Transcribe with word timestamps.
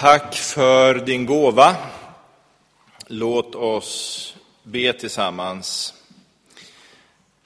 Tack 0.00 0.34
för 0.34 0.94
din 0.94 1.26
gåva. 1.26 1.76
Låt 3.06 3.54
oss 3.54 4.36
be 4.62 4.92
tillsammans. 4.92 5.94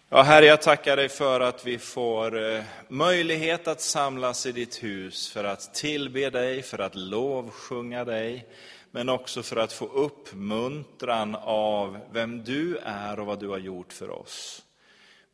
Ja, 0.08 0.22
Herre, 0.22 0.46
jag 0.46 0.62
tackar 0.62 0.96
dig 0.96 1.08
för 1.08 1.40
att 1.40 1.66
vi 1.66 1.78
får 1.78 2.52
eh, 2.52 2.62
möjlighet 2.88 3.68
att 3.68 3.80
samlas 3.80 4.46
i 4.46 4.52
ditt 4.52 4.82
hus 4.82 5.28
för 5.28 5.44
att 5.44 5.74
tillbe 5.74 6.30
dig, 6.30 6.62
för 6.62 6.78
att 6.78 6.94
lovsjunga 6.94 8.04
dig, 8.04 8.46
men 8.90 9.08
också 9.08 9.42
för 9.42 9.56
att 9.56 9.72
få 9.72 9.86
uppmuntran 9.86 11.36
av 11.44 11.98
vem 12.12 12.44
du 12.44 12.78
är 12.84 13.20
och 13.20 13.26
vad 13.26 13.40
du 13.40 13.48
har 13.48 13.58
gjort 13.58 13.92
för 13.92 14.10
oss. 14.10 14.62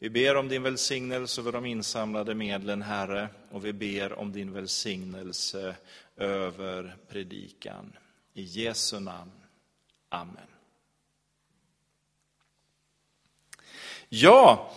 Vi 0.03 0.11
ber 0.11 0.37
om 0.37 0.49
din 0.49 0.63
välsignelse 0.63 1.41
över 1.41 1.53
de 1.53 1.67
insamlade 1.67 2.35
medlen, 2.35 2.83
Herre, 2.83 3.29
och 3.51 3.65
vi 3.65 3.73
ber 3.73 4.13
om 4.13 4.33
din 4.33 4.53
välsignelse 4.53 5.77
över 6.17 6.97
predikan. 7.09 7.97
I 8.35 8.43
Jesu 8.43 9.01
namn. 9.01 9.33
Amen. 10.09 10.47
Ja, 14.09 14.73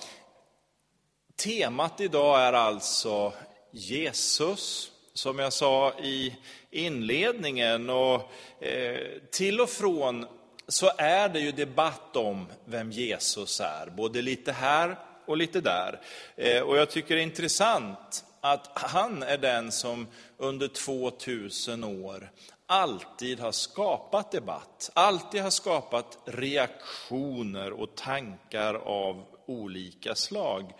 temat 1.35 2.02
idag 2.02 2.41
är 2.41 2.54
alltså 2.54 3.34
Jesus, 3.71 4.91
som 5.13 5.40
jag 5.40 5.54
sa 5.54 5.94
i 5.99 6.35
inledningen. 6.70 7.90
Och 7.90 8.32
eh, 8.63 8.99
till 9.32 9.62
och 9.62 9.70
från 9.70 10.26
så 10.68 10.91
är 10.98 11.30
det 11.30 11.40
ju 11.40 11.52
debatt 11.52 12.16
om 12.16 12.48
vem 12.66 12.91
Jesus 12.91 13.60
är, 13.60 13.90
både 13.90 14.21
lite 14.21 14.52
här 14.52 14.98
och 15.26 15.38
lite 15.38 15.62
där. 15.62 15.99
Eh, 16.35 16.62
och 16.62 16.77
jag 16.77 16.90
tycker 16.90 17.16
det 17.16 17.21
är 17.21 17.24
intressant 17.24 18.26
att 18.41 18.70
han 18.74 19.24
är 19.24 19.38
den 19.38 19.71
som 19.71 20.07
under 20.38 20.68
2000 20.68 21.84
år 21.84 22.32
alltid 22.65 23.40
har 23.40 23.52
skapat 23.52 24.32
debatt, 24.32 24.91
alltid 24.93 25.41
har 25.41 25.49
skapat 25.49 26.18
reaktioner 26.26 27.71
och 27.71 27.96
tankar 27.96 28.74
av 28.74 29.26
olika 29.46 30.15
slag. 30.15 30.74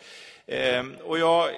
Eh, 0.46 0.86
och 1.04 1.20
jag 1.20 1.50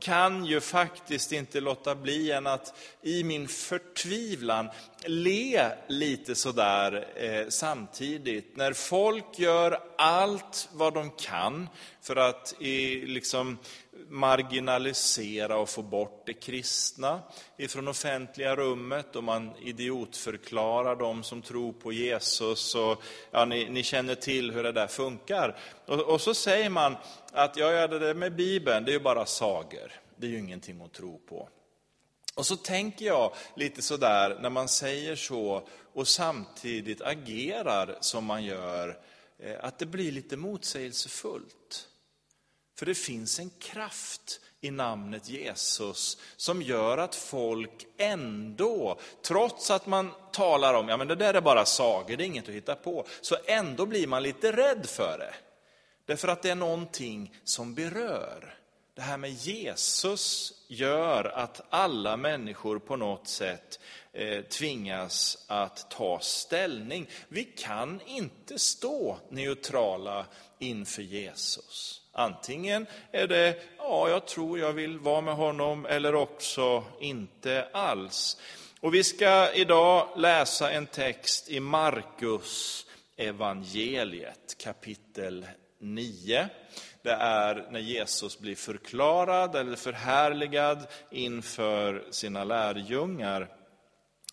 kan 0.00 0.44
ju 0.44 0.60
faktiskt 0.60 1.32
inte 1.32 1.60
låta 1.60 1.94
bli 1.94 2.32
än 2.32 2.46
att 2.46 2.74
i 3.02 3.24
min 3.24 3.48
förtvivlan 3.48 4.68
le 5.04 5.70
lite 5.88 6.34
sådär 6.34 7.08
eh, 7.16 7.48
samtidigt. 7.48 8.56
När 8.56 8.72
folk 8.72 9.38
gör 9.38 9.80
allt 9.98 10.68
vad 10.72 10.94
de 10.94 11.10
kan 11.10 11.68
för 12.02 12.16
att 12.16 12.52
eh, 12.52 13.08
liksom 13.08 13.58
marginalisera 14.08 15.58
och 15.58 15.68
få 15.68 15.82
bort 15.82 16.22
det 16.26 16.32
kristna 16.32 17.22
ifrån 17.56 17.88
offentliga 17.88 18.56
rummet 18.56 19.16
och 19.16 19.24
man 19.24 19.56
idiotförklarar 19.56 20.96
de 20.96 21.22
som 21.22 21.42
tror 21.42 21.72
på 21.72 21.92
Jesus. 21.92 22.74
Och, 22.74 23.02
ja, 23.30 23.44
ni, 23.44 23.70
ni 23.70 23.82
känner 23.82 24.14
till 24.14 24.50
hur 24.50 24.62
det 24.62 24.72
där 24.72 24.86
funkar. 24.86 25.58
Och, 25.86 26.00
och 26.00 26.20
så 26.20 26.34
säger 26.34 26.70
man 26.70 26.96
att 27.32 27.56
ja, 27.56 27.72
ja, 27.72 27.86
det 27.86 27.98
där 27.98 28.14
med 28.14 28.36
Bibeln, 28.36 28.84
det 28.84 28.90
är 28.90 28.94
ju 28.94 29.00
bara 29.00 29.26
sagor. 29.26 29.92
Det 30.16 30.26
är 30.26 30.30
ju 30.30 30.38
ingenting 30.38 30.82
att 30.82 30.92
tro 30.92 31.18
på. 31.18 31.48
Och 32.34 32.46
så 32.46 32.56
tänker 32.56 33.06
jag 33.06 33.32
lite 33.54 33.82
sådär 33.82 34.38
när 34.40 34.50
man 34.50 34.68
säger 34.68 35.16
så 35.16 35.68
och 35.92 36.08
samtidigt 36.08 37.02
agerar 37.02 37.98
som 38.00 38.24
man 38.24 38.44
gör, 38.44 38.98
eh, 39.38 39.56
att 39.60 39.78
det 39.78 39.86
blir 39.86 40.12
lite 40.12 40.36
motsägelsefullt. 40.36 41.88
För 42.78 42.86
det 42.86 42.94
finns 42.94 43.38
en 43.38 43.50
kraft 43.50 44.40
i 44.60 44.70
namnet 44.70 45.28
Jesus 45.28 46.18
som 46.36 46.62
gör 46.62 46.98
att 46.98 47.14
folk 47.14 47.86
ändå, 47.96 48.98
trots 49.22 49.70
att 49.70 49.86
man 49.86 50.10
talar 50.32 50.74
om, 50.74 50.88
ja 50.88 50.96
men 50.96 51.08
det 51.08 51.14
där 51.14 51.34
är 51.34 51.40
bara 51.40 51.64
sagor, 51.64 52.16
det 52.16 52.24
är 52.24 52.26
inget 52.26 52.48
att 52.48 52.54
hitta 52.54 52.74
på, 52.74 53.06
så 53.20 53.36
ändå 53.46 53.86
blir 53.86 54.06
man 54.06 54.22
lite 54.22 54.52
rädd 54.52 54.86
för 54.86 55.18
det. 55.18 55.34
Därför 56.06 56.28
att 56.28 56.42
det 56.42 56.50
är 56.50 56.54
någonting 56.54 57.34
som 57.44 57.74
berör. 57.74 58.58
Det 58.94 59.02
här 59.02 59.16
med 59.16 59.30
Jesus 59.32 60.52
gör 60.68 61.24
att 61.24 61.60
alla 61.70 62.16
människor 62.16 62.78
på 62.78 62.96
något 62.96 63.28
sätt 63.28 63.80
eh, 64.12 64.42
tvingas 64.42 65.44
att 65.46 65.90
ta 65.90 66.20
ställning. 66.20 67.08
Vi 67.28 67.44
kan 67.44 68.00
inte 68.06 68.58
stå 68.58 69.18
neutrala 69.30 70.26
inför 70.58 71.02
Jesus. 71.02 72.02
Antingen 72.18 72.86
är 73.12 73.26
det, 73.26 73.56
ja, 73.78 74.08
jag 74.08 74.26
tror 74.26 74.58
jag 74.58 74.72
vill 74.72 74.98
vara 74.98 75.20
med 75.20 75.34
honom, 75.34 75.86
eller 75.86 76.14
också 76.14 76.84
inte 77.00 77.68
alls. 77.72 78.36
Och 78.80 78.94
vi 78.94 79.04
ska 79.04 79.52
idag 79.52 80.08
läsa 80.16 80.70
en 80.70 80.86
text 80.86 81.48
i 81.50 81.60
Markus 81.60 82.86
evangeliet 83.16 84.56
kapitel 84.58 85.46
9. 85.80 86.48
Det 87.02 87.12
är 87.12 87.68
när 87.70 87.80
Jesus 87.80 88.38
blir 88.38 88.56
förklarad 88.56 89.56
eller 89.56 89.76
förhärligad 89.76 90.86
inför 91.10 92.04
sina 92.10 92.44
lärjungar. 92.44 93.48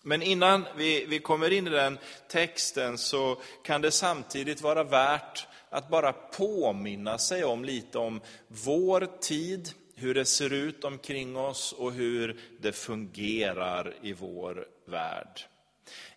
Men 0.02 0.22
innan 0.22 0.66
vi, 0.76 1.06
vi 1.08 1.18
kommer 1.18 1.52
in 1.52 1.66
i 1.66 1.70
den 1.70 1.98
texten 2.28 2.98
så 2.98 3.36
kan 3.64 3.80
det 3.80 3.90
samtidigt 3.90 4.60
vara 4.60 4.84
värt 4.84 5.46
att 5.74 5.88
bara 5.88 6.12
påminna 6.12 7.18
sig 7.18 7.44
om 7.44 7.64
lite 7.64 7.98
om 7.98 8.20
vår 8.48 9.08
tid, 9.20 9.70
hur 9.94 10.14
det 10.14 10.24
ser 10.24 10.52
ut 10.52 10.84
omkring 10.84 11.36
oss 11.36 11.72
och 11.72 11.92
hur 11.92 12.40
det 12.60 12.72
fungerar 12.72 13.94
i 14.02 14.12
vår 14.12 14.66
värld. 14.86 15.40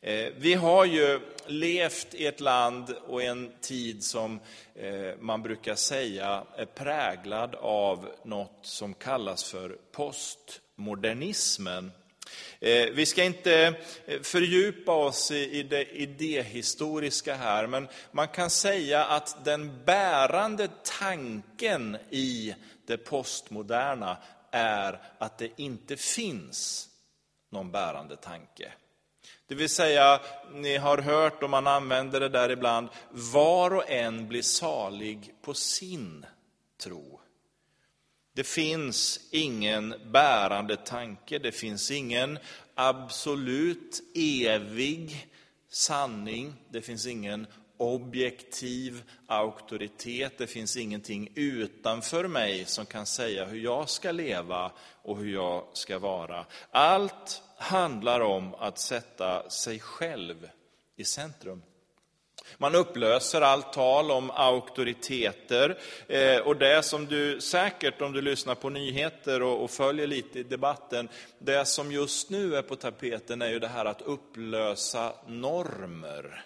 Eh, 0.02 0.34
vi 0.38 0.54
har 0.54 0.86
ju 0.86 1.20
levt 1.46 2.14
i 2.14 2.26
ett 2.26 2.40
land 2.40 2.96
och 3.08 3.24
en 3.24 3.52
tid 3.62 4.04
som 4.04 4.40
eh, 4.76 5.12
man 5.20 5.44
brukar 5.44 5.76
säga 5.76 6.44
är 6.56 6.66
präglad 6.66 7.56
av 7.56 8.10
något 8.24 8.60
som 8.62 8.94
kallas 8.94 9.44
för 9.44 9.78
postmodernismen. 9.92 11.92
Eh, 12.60 12.86
vi 12.86 13.06
ska 13.06 13.24
inte 13.24 13.74
eh, 14.06 14.22
fördjupa 14.22 14.92
oss 14.92 15.32
i 15.32 15.64
det 15.64 15.84
idéhistoriska 15.84 17.36
här, 17.36 17.68
men 17.68 17.88
man 18.12 18.28
kan 18.28 18.50
säga 18.50 19.06
att 19.06 19.46
den 19.46 19.86
bärande 19.86 20.68
tanken 21.00 21.98
i 22.10 22.56
det 22.86 22.98
postmoderna 22.98 24.18
är 24.52 25.02
att 25.18 25.38
det 25.38 25.50
inte 25.56 25.98
finns 25.98 26.90
någon 27.50 27.72
bärande 27.72 28.16
tanke. 28.16 28.72
Det 29.48 29.56
vill 29.56 29.70
säga, 29.70 30.22
ni 30.54 30.78
har 30.78 30.98
hört 30.98 31.44
och 31.44 31.50
man 31.50 31.68
använder 31.68 32.20
det 32.20 32.30
där 32.30 32.50
ibland, 32.50 32.90
var 33.10 33.74
och 33.74 33.90
en 33.90 34.28
blir 34.28 34.42
salig 34.42 35.34
på 35.42 35.54
sin 35.54 36.26
tro. 36.84 37.20
Det 38.38 38.44
finns 38.44 39.20
ingen 39.32 39.96
bärande 40.12 40.78
tanke, 40.78 41.40
det 41.40 41.52
finns 41.52 41.92
ingen 41.92 42.40
absolut 42.76 44.02
evig 44.16 45.28
sanning, 45.70 46.54
det 46.70 46.82
finns 46.82 47.08
ingen 47.08 47.48
objektiv 47.78 49.04
auktoritet, 49.28 50.38
det 50.38 50.48
finns 50.48 50.78
ingenting 50.78 51.32
utanför 51.36 52.28
mig 52.28 52.66
som 52.66 52.86
kan 52.86 53.06
säga 53.06 53.46
hur 53.46 53.60
jag 53.60 53.90
ska 53.90 54.12
leva 54.12 54.72
och 55.04 55.18
hur 55.18 55.34
jag 55.34 55.68
ska 55.74 56.00
vara. 56.00 56.46
Allt 56.72 57.42
handlar 57.58 58.20
om 58.20 58.56
att 58.56 58.80
sätta 58.80 59.50
sig 59.50 59.80
själv 59.80 60.50
i 60.96 61.04
centrum. 61.04 61.62
Man 62.58 62.76
upplöser 62.76 63.42
allt 63.42 63.74
tal 63.74 64.12
om 64.12 64.32
auktoriteter. 64.32 65.78
Eh, 66.08 66.38
och 66.38 66.56
det 66.56 66.84
som 66.84 67.06
du 67.06 67.42
säkert, 67.42 68.02
om 68.02 68.14
du 68.14 68.22
lyssnar 68.22 68.56
på 68.56 68.70
nyheter 68.70 69.42
och 69.42 69.72
följer 69.72 70.08
lite 70.08 70.40
i 70.40 70.44
debatten, 70.44 71.10
det 71.40 71.66
som 71.66 71.92
just 71.92 72.30
nu 72.30 72.56
är 72.56 72.62
på 72.62 72.76
tapeten 72.76 73.42
är 73.42 73.50
ju 73.50 73.60
det 73.60 73.68
här 73.68 73.86
att 73.86 74.02
upplösa 74.02 75.14
normer. 75.28 76.46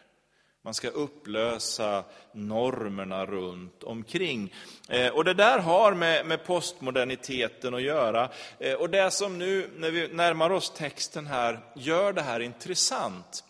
Man 0.63 0.73
ska 0.73 0.87
upplösa 0.87 2.03
normerna 2.31 3.25
runt 3.25 3.83
omkring. 3.83 4.53
Eh, 4.89 5.07
och 5.07 5.23
det 5.25 5.33
där 5.33 5.59
har 5.59 5.93
med, 5.93 6.25
med 6.25 6.45
postmoderniteten 6.45 7.73
att 7.73 7.81
göra. 7.81 8.29
Eh, 8.59 8.73
och 8.73 8.89
det 8.89 9.11
som 9.11 9.37
nu, 9.37 9.69
när 9.75 9.91
vi 9.91 10.07
närmar 10.07 10.49
oss 10.49 10.69
texten 10.69 11.27
här, 11.27 11.59
gör 11.75 12.13
det 12.13 12.21
här 12.21 12.39
intressant, 12.39 13.43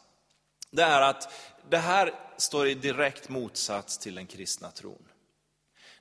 det 0.71 0.83
är 0.83 1.01
att 1.01 1.33
det 1.69 1.77
här 1.77 2.13
står 2.41 2.67
i 2.67 2.73
direkt 2.73 3.29
motsats 3.29 3.97
till 3.97 4.15
den 4.15 4.27
kristna 4.27 4.71
tron. 4.71 5.03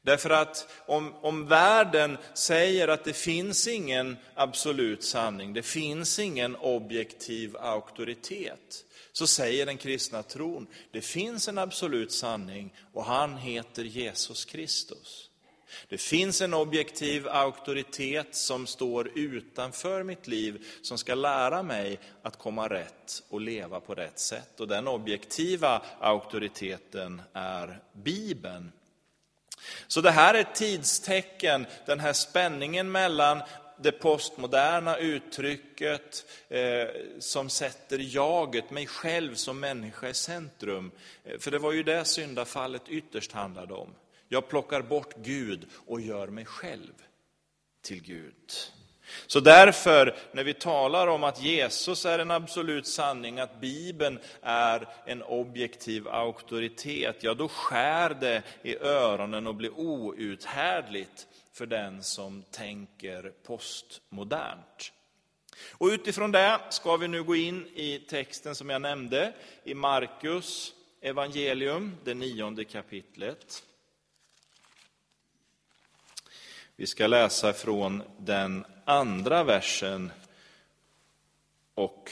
Därför 0.03 0.31
att 0.31 0.69
om, 0.87 1.15
om 1.15 1.47
världen 1.47 2.19
säger 2.35 2.89
att 2.89 3.05
det 3.05 3.13
finns 3.13 3.69
ingen 3.69 4.17
absolut 4.35 5.05
sanning, 5.05 5.53
det 5.53 5.63
finns 5.63 6.19
ingen 6.19 6.57
objektiv 6.57 7.57
auktoritet, 7.57 8.85
så 9.13 9.27
säger 9.27 9.67
den 9.67 9.77
kristna 9.77 10.23
tron, 10.23 10.67
det 10.93 11.01
finns 11.01 11.49
en 11.49 11.59
absolut 11.59 12.13
sanning 12.13 12.75
och 12.93 13.05
han 13.05 13.37
heter 13.37 13.85
Jesus 13.85 14.45
Kristus. 14.45 15.30
Det 15.89 15.99
finns 15.99 16.41
en 16.41 16.55
objektiv 16.55 17.29
auktoritet 17.29 18.35
som 18.35 18.67
står 18.67 19.11
utanför 19.15 20.03
mitt 20.03 20.27
liv, 20.27 20.67
som 20.83 20.99
ska 20.99 21.15
lära 21.15 21.63
mig 21.63 21.99
att 22.23 22.37
komma 22.37 22.69
rätt 22.69 23.23
och 23.29 23.41
leva 23.41 23.81
på 23.81 23.95
rätt 23.95 24.19
sätt. 24.19 24.61
Och 24.61 24.69
den 24.69 24.89
objektiva 24.89 25.83
auktoriteten 26.01 27.23
är 27.33 27.81
Bibeln. 27.93 28.73
Så 29.87 30.01
det 30.01 30.11
här 30.11 30.35
är 30.35 30.41
ett 30.41 30.55
tidstecken, 30.55 31.67
den 31.87 32.01
här 32.01 32.13
spänningen 32.13 32.93
mellan 32.93 33.43
det 33.83 33.93
postmoderna 33.93 34.97
uttrycket 34.97 36.27
eh, 36.49 36.89
som 37.19 37.49
sätter 37.51 37.99
jaget, 37.99 38.71
mig 38.71 38.87
själv 38.87 39.35
som 39.35 39.61
människa 39.61 40.09
i 40.09 40.15
centrum. 40.15 40.91
Eh, 41.25 41.39
för 41.39 41.51
det 41.51 41.59
var 41.59 41.73
ju 41.73 41.83
det 41.83 42.05
syndafallet 42.05 42.89
ytterst 42.89 43.33
handlade 43.33 43.75
om. 43.75 43.95
Jag 44.33 44.49
plockar 44.49 44.83
bort 44.83 45.15
Gud 45.17 45.67
och 45.87 46.01
gör 46.01 46.29
mig 46.29 46.45
själv 46.45 46.93
till 47.83 48.03
Gud. 48.03 48.53
Så 49.27 49.41
därför, 49.41 50.17
när 50.33 50.45
vi 50.45 50.55
talar 50.55 51.07
om 51.07 51.25
att 51.25 51.43
Jesus 51.43 52.07
är 52.07 52.19
en 52.19 52.31
absolut 52.31 52.87
sanning, 52.87 53.41
att 53.41 53.61
Bibeln 53.61 54.19
är 54.43 54.89
en 55.07 55.23
objektiv 55.23 56.09
auktoritet, 56.09 57.23
ja 57.23 57.35
då 57.35 57.49
skär 57.49 58.17
det 58.21 58.43
i 58.63 58.77
öronen 58.77 59.47
och 59.47 59.55
blir 59.55 59.79
outhärdligt 59.79 61.27
för 61.53 61.67
den 61.67 62.03
som 62.03 62.43
tänker 62.51 63.33
postmodernt. 63.47 64.93
Och 65.73 65.87
utifrån 65.87 66.33
det 66.33 66.61
ska 66.69 66.97
vi 66.97 67.09
nu 67.09 67.23
gå 67.23 67.37
in 67.37 67.67
i 67.75 67.99
texten 67.99 68.55
som 68.55 68.71
jag 68.71 68.83
nämnde, 68.83 69.33
i 69.65 69.75
Markus 69.75 70.75
evangelium, 71.01 71.97
det 72.05 72.15
nionde 72.15 72.65
kapitlet. 72.65 73.63
Vi 76.81 76.87
ska 76.87 77.07
läsa 77.07 77.53
från 77.53 78.03
den 78.19 78.65
andra 78.85 79.45
versen 79.45 80.13
och 81.75 82.11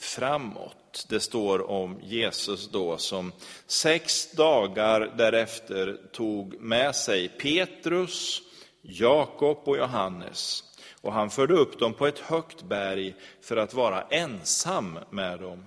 framåt. 0.00 1.06
Det 1.08 1.20
står 1.20 1.70
om 1.70 2.00
Jesus 2.02 2.70
då 2.70 2.96
som 2.96 3.32
sex 3.66 4.32
dagar 4.32 5.12
därefter 5.16 5.98
tog 6.12 6.60
med 6.60 6.96
sig 6.96 7.28
Petrus, 7.28 8.42
Jakob 8.82 9.58
och 9.64 9.78
Johannes 9.78 10.64
och 11.00 11.12
han 11.12 11.30
förde 11.30 11.54
upp 11.54 11.78
dem 11.78 11.94
på 11.94 12.06
ett 12.06 12.18
högt 12.18 12.62
berg 12.62 13.14
för 13.40 13.56
att 13.56 13.74
vara 13.74 14.02
ensam 14.02 14.98
med 15.10 15.40
dem. 15.40 15.66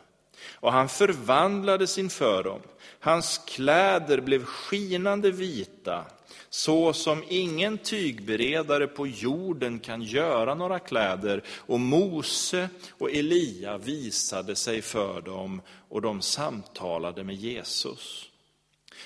Och 0.53 0.71
han 0.71 0.89
förvandlades 0.89 1.97
inför 1.97 2.43
dem. 2.43 2.59
Hans 2.99 3.41
kläder 3.47 4.21
blev 4.21 4.45
skinande 4.45 5.31
vita 5.31 6.05
så 6.49 6.93
som 6.93 7.23
ingen 7.27 7.77
tygberedare 7.77 8.87
på 8.87 9.07
jorden 9.07 9.79
kan 9.79 10.01
göra 10.01 10.55
några 10.55 10.79
kläder. 10.79 11.43
Och 11.49 11.79
Mose 11.79 12.69
och 12.97 13.11
Elia 13.11 13.77
visade 13.77 14.55
sig 14.55 14.81
för 14.81 15.21
dem 15.21 15.61
och 15.89 16.01
de 16.01 16.21
samtalade 16.21 17.23
med 17.23 17.35
Jesus. 17.35 18.25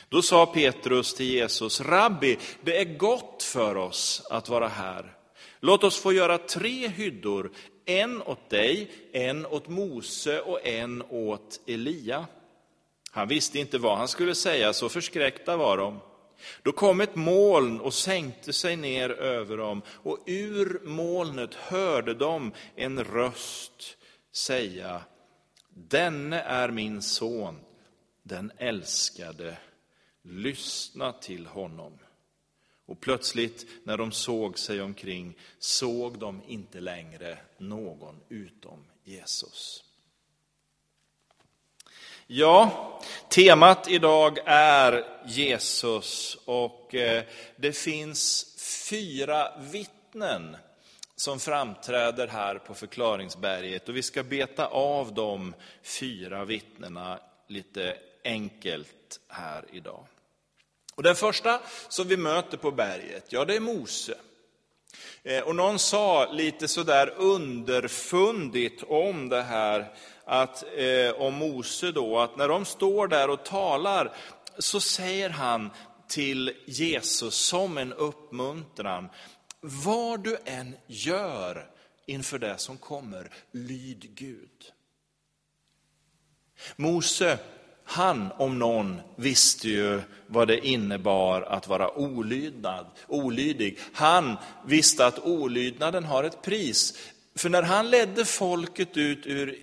Då 0.09 0.21
sa 0.21 0.45
Petrus 0.45 1.13
till 1.13 1.25
Jesus, 1.25 1.81
Rabbi, 1.81 2.37
det 2.61 2.77
är 2.77 2.97
gott 2.97 3.43
för 3.43 3.77
oss 3.77 4.27
att 4.29 4.49
vara 4.49 4.67
här. 4.67 5.13
Låt 5.59 5.83
oss 5.83 5.97
få 5.97 6.13
göra 6.13 6.37
tre 6.37 6.87
hyddor, 6.87 7.51
en 7.85 8.21
åt 8.21 8.49
dig, 8.49 8.91
en 9.11 9.45
åt 9.45 9.67
Mose 9.67 10.41
och 10.41 10.67
en 10.67 11.03
åt 11.09 11.59
Elia. 11.67 12.27
Han 13.11 13.27
visste 13.27 13.59
inte 13.59 13.77
vad 13.77 13.97
han 13.97 14.07
skulle 14.07 14.35
säga, 14.35 14.73
så 14.73 14.89
förskräckta 14.89 15.57
var 15.57 15.77
de. 15.77 15.99
Då 16.63 16.71
kom 16.71 17.01
ett 17.01 17.15
moln 17.15 17.79
och 17.79 17.93
sänkte 17.93 18.53
sig 18.53 18.75
ner 18.75 19.09
över 19.09 19.57
dem, 19.57 19.81
och 19.87 20.19
ur 20.25 20.81
molnet 20.83 21.53
hörde 21.53 22.13
de 22.13 22.51
en 22.75 23.03
röst 23.03 23.97
säga, 24.33 25.01
denne 25.69 26.41
är 26.41 26.69
min 26.69 27.01
son, 27.01 27.59
den 28.23 28.51
älskade, 28.57 29.57
lyssna 30.23 31.11
till 31.11 31.45
honom. 31.45 31.99
Och 32.93 32.99
plötsligt 32.99 33.65
när 33.83 33.97
de 33.97 34.11
såg 34.11 34.59
sig 34.59 34.81
omkring 34.81 35.33
såg 35.59 36.19
de 36.19 36.41
inte 36.47 36.79
längre 36.79 37.37
någon 37.57 38.19
utom 38.29 38.85
Jesus. 39.03 39.83
Ja, 42.27 43.01
temat 43.29 43.89
idag 43.89 44.39
är 44.45 45.05
Jesus 45.25 46.37
och 46.45 46.95
eh, 46.95 47.23
det 47.55 47.73
finns 47.73 48.55
fyra 48.89 49.59
vittnen 49.59 50.57
som 51.15 51.39
framträder 51.39 52.27
här 52.27 52.55
på 52.55 52.73
förklaringsberget 52.73 53.89
och 53.89 53.95
vi 53.95 54.03
ska 54.03 54.23
beta 54.23 54.67
av 54.67 55.13
de 55.13 55.53
fyra 55.83 56.45
vittnena 56.45 57.19
lite 57.47 57.97
enkelt 58.23 59.19
här 59.27 59.65
idag. 59.71 60.05
Och 60.95 61.03
den 61.03 61.15
första 61.15 61.61
som 61.89 62.07
vi 62.07 62.17
möter 62.17 62.57
på 62.57 62.71
berget, 62.71 63.25
ja 63.29 63.45
det 63.45 63.55
är 63.55 63.59
Mose. 63.59 64.17
Eh, 65.23 65.43
och 65.43 65.55
någon 65.55 65.79
sa 65.79 66.31
lite 66.31 66.67
sådär 66.67 67.13
underfundigt 67.17 68.83
om 68.83 69.29
det 69.29 69.41
här 69.41 69.93
att, 70.25 70.63
eh, 70.75 71.21
om 71.21 71.33
Mose 71.33 71.91
då, 71.91 72.19
att 72.19 72.37
när 72.37 72.47
de 72.47 72.65
står 72.65 73.07
där 73.07 73.29
och 73.29 73.45
talar 73.45 74.15
så 74.57 74.79
säger 74.79 75.29
han 75.29 75.69
till 76.07 76.55
Jesus 76.65 77.35
som 77.35 77.77
en 77.77 77.93
uppmuntran, 77.93 79.09
vad 79.59 80.23
du 80.23 80.37
än 80.45 80.75
gör 80.87 81.69
inför 82.05 82.39
det 82.39 82.57
som 82.57 82.77
kommer, 82.77 83.31
lyd 83.51 84.15
Gud. 84.15 84.71
Mose, 86.75 87.39
han 87.85 88.31
om 88.37 88.59
någon 88.59 89.01
visste 89.15 89.69
ju 89.69 90.01
vad 90.27 90.47
det 90.47 90.67
innebar 90.67 91.41
att 91.41 91.67
vara 91.67 91.97
olydnad, 91.97 92.85
olydig. 93.07 93.79
Han 93.93 94.37
visste 94.65 95.05
att 95.05 95.19
olydnaden 95.19 96.03
har 96.03 96.23
ett 96.23 96.41
pris. 96.41 96.97
För 97.35 97.49
när 97.49 97.63
han 97.63 97.89
ledde 97.89 98.25
folket 98.25 98.97
ut 98.97 99.25
ur 99.25 99.59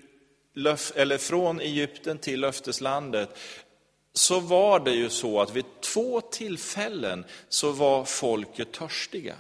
eller 0.94 1.19
från 1.19 1.61
Egypten 1.61 2.19
till 2.19 2.40
löfteslandet, 2.40 3.38
så 4.12 4.40
var 4.40 4.81
det 4.81 4.93
ju 4.93 5.11
så 5.11 5.40
att 5.40 5.56
vid 5.56 5.64
två 5.81 6.20
tillfällen 6.20 7.24
så 7.48 7.72
var 7.72 8.05
folket 8.05 8.72
törstiga. 8.72 9.34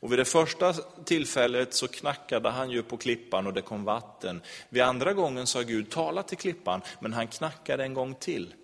Och 0.00 0.12
vid 0.12 0.18
det 0.18 0.24
första 0.24 0.72
tillfället 1.04 1.74
så 1.74 1.88
knackade 1.88 2.48
han 2.48 2.70
ju 2.70 2.82
på 2.82 2.96
klippan 2.96 3.46
och 3.46 3.52
det 3.52 3.62
kom 3.62 3.84
vatten. 3.84 4.42
Vid 4.68 4.82
andra 4.82 5.12
gången 5.12 5.46
sa 5.46 5.62
Gud, 5.62 5.90
tala 5.90 6.22
till 6.22 6.38
klippan, 6.38 6.82
men 7.00 7.12
han 7.12 7.26
knackade 7.26 7.84
en 7.84 7.94
gång 7.94 8.14
till. 8.14 8.54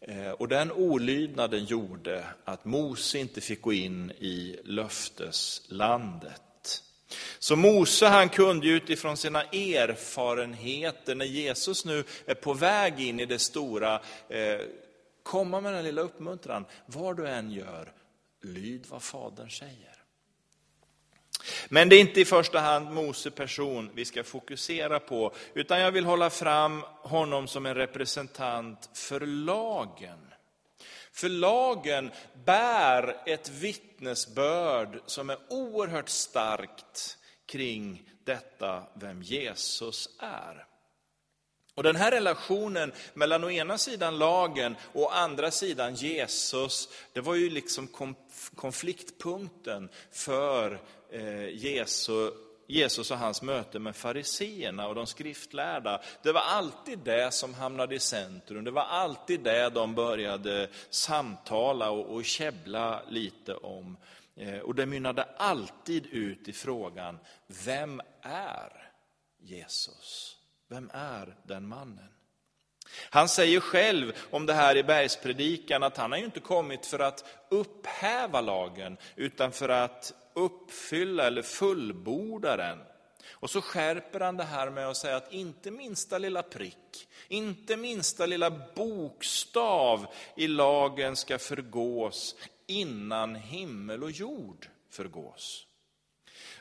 Eh, 0.00 0.30
och 0.30 0.48
den 0.48 0.72
olydnaden 0.72 1.64
gjorde 1.64 2.24
att 2.44 2.64
Mose 2.64 3.18
inte 3.18 3.40
fick 3.40 3.62
gå 3.62 3.72
in 3.72 4.10
i 4.10 4.56
löfteslandet. 4.64 6.42
Så 7.38 7.56
Mose 7.56 8.06
han 8.06 8.28
kunde 8.28 8.68
utifrån 8.68 9.16
sina 9.16 9.42
erfarenheter, 9.42 11.14
när 11.14 11.24
Jesus 11.24 11.84
nu 11.84 12.04
är 12.26 12.34
på 12.34 12.54
väg 12.54 13.00
in 13.00 13.20
i 13.20 13.26
det 13.26 13.38
stora, 13.38 14.00
eh, 14.28 14.60
komma 15.22 15.60
med 15.60 15.74
den 15.74 15.84
lilla 15.84 16.00
uppmuntran. 16.02 16.64
Vad 16.86 17.16
du 17.16 17.28
än 17.28 17.50
gör, 17.50 17.92
lyd 18.42 18.86
vad 18.88 19.02
Fadern 19.02 19.50
säger. 19.50 19.99
Men 21.72 21.88
det 21.88 21.96
är 21.96 22.00
inte 22.00 22.20
i 22.20 22.24
första 22.24 22.60
hand 22.60 22.90
Mose 22.90 23.30
person 23.30 23.90
vi 23.94 24.04
ska 24.04 24.24
fokusera 24.24 25.00
på, 25.00 25.34
utan 25.54 25.80
jag 25.80 25.92
vill 25.92 26.04
hålla 26.04 26.30
fram 26.30 26.84
honom 27.02 27.48
som 27.48 27.66
en 27.66 27.74
representant 27.74 28.90
för 28.94 29.20
lagen. 29.20 30.18
För 31.12 31.28
lagen 31.28 32.10
bär 32.44 33.16
ett 33.26 33.48
vittnesbörd 33.48 35.00
som 35.06 35.30
är 35.30 35.38
oerhört 35.48 36.08
starkt 36.08 37.18
kring 37.46 38.02
detta, 38.24 38.82
vem 38.94 39.22
Jesus 39.22 40.08
är. 40.18 40.69
Och 41.80 41.84
Den 41.84 41.96
här 41.96 42.10
relationen 42.10 42.92
mellan 43.14 43.44
å 43.44 43.50
ena 43.50 43.78
sidan 43.78 44.18
lagen 44.18 44.76
och 44.92 45.02
å 45.02 45.08
andra 45.08 45.50
sidan 45.50 45.94
Jesus, 45.94 46.88
det 47.12 47.20
var 47.20 47.34
ju 47.34 47.50
liksom 47.50 47.88
konfliktpunkten 48.54 49.88
för 50.12 50.80
eh, 51.10 51.48
Jesus 52.68 53.10
och 53.10 53.18
hans 53.18 53.42
möte 53.42 53.78
med 53.78 53.96
fariseerna 53.96 54.88
och 54.88 54.94
de 54.94 55.06
skriftlärda. 55.06 56.00
Det 56.22 56.32
var 56.32 56.40
alltid 56.40 56.98
det 56.98 57.34
som 57.34 57.54
hamnade 57.54 57.94
i 57.94 58.00
centrum. 58.00 58.64
Det 58.64 58.70
var 58.70 58.84
alltid 58.84 59.40
det 59.40 59.70
de 59.70 59.94
började 59.94 60.68
samtala 60.90 61.90
och, 61.90 62.14
och 62.14 62.24
käbbla 62.24 63.02
lite 63.08 63.54
om. 63.54 63.96
Eh, 64.36 64.58
och 64.58 64.74
det 64.74 64.86
mynnade 64.86 65.28
alltid 65.36 66.06
ut 66.06 66.48
i 66.48 66.52
frågan, 66.52 67.18
vem 67.46 68.00
är 68.22 68.90
Jesus? 69.38 70.39
Vem 70.70 70.90
är 70.92 71.36
den 71.42 71.68
mannen? 71.68 72.08
Han 73.10 73.28
säger 73.28 73.60
själv 73.60 74.12
om 74.30 74.46
det 74.46 74.52
här 74.52 74.76
i 74.76 74.82
bergspredikan 74.82 75.82
att 75.82 75.96
han 75.96 76.10
har 76.12 76.18
ju 76.18 76.24
inte 76.24 76.40
kommit 76.40 76.86
för 76.86 76.98
att 76.98 77.24
upphäva 77.48 78.40
lagen, 78.40 78.96
utan 79.16 79.52
för 79.52 79.68
att 79.68 80.14
uppfylla 80.34 81.26
eller 81.26 81.42
fullborda 81.42 82.56
den. 82.56 82.78
Och 83.30 83.50
så 83.50 83.60
skärper 83.60 84.20
han 84.20 84.36
det 84.36 84.44
här 84.44 84.70
med 84.70 84.88
att 84.88 84.96
säga 84.96 85.16
att 85.16 85.32
inte 85.32 85.70
minsta 85.70 86.18
lilla 86.18 86.42
prick, 86.42 87.08
inte 87.28 87.76
minsta 87.76 88.26
lilla 88.26 88.50
bokstav 88.74 90.06
i 90.36 90.48
lagen 90.48 91.16
ska 91.16 91.38
förgås 91.38 92.36
innan 92.66 93.34
himmel 93.34 94.02
och 94.02 94.10
jord 94.10 94.68
förgås. 94.90 95.66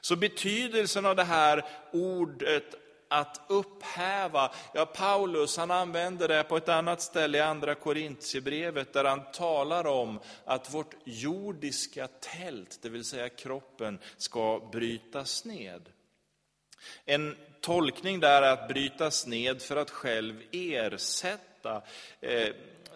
Så 0.02 0.16
betydelsen 0.16 1.06
av 1.06 1.16
det 1.16 1.24
här 1.24 1.66
ordet 1.92 2.76
att 3.10 3.42
upphäva, 3.48 4.52
ja 4.74 4.86
Paulus 4.86 5.58
han 5.58 5.72
använder 5.72 6.28
det 6.28 6.44
på 6.44 6.58
ett 6.58 6.70
annat 6.70 7.02
ställe 7.02 7.38
i 7.38 7.42
andra 7.42 7.76
Korintierbrevet 7.76 8.94
där 8.94 9.04
han 9.04 9.32
talar 9.34 9.88
om 9.88 10.20
att 10.46 10.74
vårt 10.74 10.96
jordiska 11.04 12.08
tält, 12.08 12.80
det 12.82 12.90
vill 12.90 13.06
säga 13.06 13.30
kroppen, 13.30 14.00
ska 14.18 14.70
brytas 14.72 15.46
ned. 15.46 15.90
En 17.06 17.38
tolkning 17.62 18.20
där 18.20 18.42
är 18.42 18.54
att 18.54 18.68
brytas 18.68 19.28
ned 19.28 19.62
för 19.62 19.76
att 19.76 19.90
själv 19.90 20.42
ersätta. 20.52 21.82
Eh, 22.22 22.50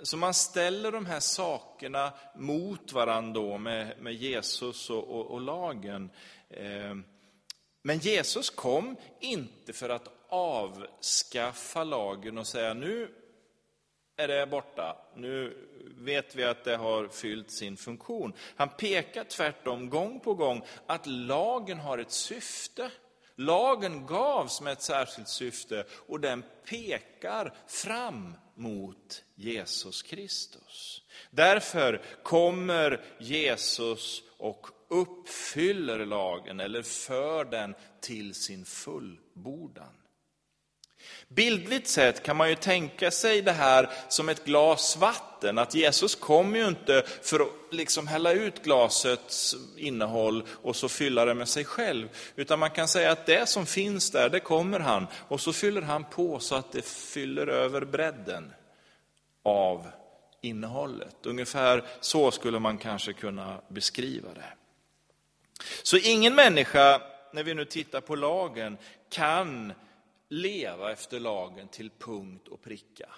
så 0.03 0.17
man 0.17 0.33
ställer 0.33 0.91
de 0.91 1.05
här 1.05 1.19
sakerna 1.19 2.13
mot 2.35 2.93
varandra 2.93 3.57
med, 3.57 4.01
med 4.01 4.13
Jesus 4.13 4.89
och, 4.89 5.03
och, 5.03 5.31
och 5.31 5.41
lagen. 5.41 6.09
Eh, 6.49 6.95
men 7.85 7.97
Jesus 7.99 8.49
kom 8.49 8.95
inte 9.19 9.73
för 9.73 9.89
att 9.89 10.07
avskaffa 10.29 11.83
lagen 11.83 12.37
och 12.37 12.47
säga 12.47 12.73
nu 12.73 13.09
är 14.17 14.27
det 14.27 14.47
borta, 14.47 14.97
nu 15.15 15.57
vet 15.97 16.35
vi 16.35 16.43
att 16.43 16.63
det 16.63 16.75
har 16.75 17.07
fyllt 17.07 17.51
sin 17.51 17.77
funktion. 17.77 18.33
Han 18.55 18.69
pekar 18.69 19.23
tvärtom 19.23 19.89
gång 19.89 20.19
på 20.19 20.33
gång 20.33 20.65
att 20.87 21.07
lagen 21.07 21.79
har 21.79 21.97
ett 21.97 22.11
syfte. 22.11 22.91
Lagen 23.35 24.05
gavs 24.05 24.61
med 24.61 24.73
ett 24.73 24.81
särskilt 24.81 25.29
syfte 25.29 25.85
och 26.07 26.19
den 26.19 26.43
pekar 26.69 27.53
fram 27.67 28.35
mot 28.55 29.23
Jesus 29.35 30.01
Kristus. 30.01 31.01
Därför 31.29 32.01
kommer 32.23 33.01
Jesus 33.19 34.23
och 34.37 34.67
uppfyller 34.93 36.05
lagen 36.05 36.59
eller 36.59 36.81
för 36.81 37.45
den 37.45 37.75
till 38.01 38.33
sin 38.33 38.65
fullbordan. 38.65 39.93
Bildligt 41.27 41.87
sett 41.87 42.23
kan 42.23 42.37
man 42.37 42.49
ju 42.49 42.55
tänka 42.55 43.11
sig 43.11 43.41
det 43.41 43.51
här 43.51 43.89
som 44.09 44.29
ett 44.29 44.45
glas 44.45 44.97
vatten, 44.97 45.57
att 45.57 45.75
Jesus 45.75 46.15
kommer 46.15 46.59
ju 46.59 46.67
inte 46.67 47.03
för 47.21 47.39
att 47.39 47.49
liksom 47.71 48.07
hälla 48.07 48.31
ut 48.31 48.63
glasets 48.63 49.55
innehåll 49.77 50.43
och 50.49 50.75
så 50.75 50.89
fylla 50.89 51.25
det 51.25 51.33
med 51.33 51.47
sig 51.47 51.65
själv, 51.65 52.09
utan 52.35 52.59
man 52.59 52.71
kan 52.71 52.87
säga 52.87 53.11
att 53.11 53.25
det 53.25 53.49
som 53.49 53.65
finns 53.65 54.11
där, 54.11 54.29
det 54.29 54.39
kommer 54.39 54.79
han, 54.79 55.07
och 55.27 55.41
så 55.41 55.53
fyller 55.53 55.81
han 55.81 56.03
på 56.03 56.39
så 56.39 56.55
att 56.55 56.71
det 56.71 56.85
fyller 56.85 57.47
över 57.47 57.85
bredden 57.85 58.53
av 59.43 59.87
innehållet. 60.41 61.25
Ungefär 61.25 61.83
så 61.99 62.31
skulle 62.31 62.59
man 62.59 62.77
kanske 62.77 63.13
kunna 63.13 63.61
beskriva 63.67 64.33
det. 64.33 64.62
Så 65.83 65.97
ingen 65.97 66.35
människa, 66.35 67.01
när 67.33 67.43
vi 67.43 67.53
nu 67.53 67.65
tittar 67.65 68.01
på 68.01 68.15
lagen, 68.15 68.77
kan 69.09 69.73
leva 70.29 70.91
efter 70.91 71.19
lagen 71.19 71.67
till 71.67 71.89
punkt 71.99 72.47
och 72.47 72.61
pricka. 72.61 73.09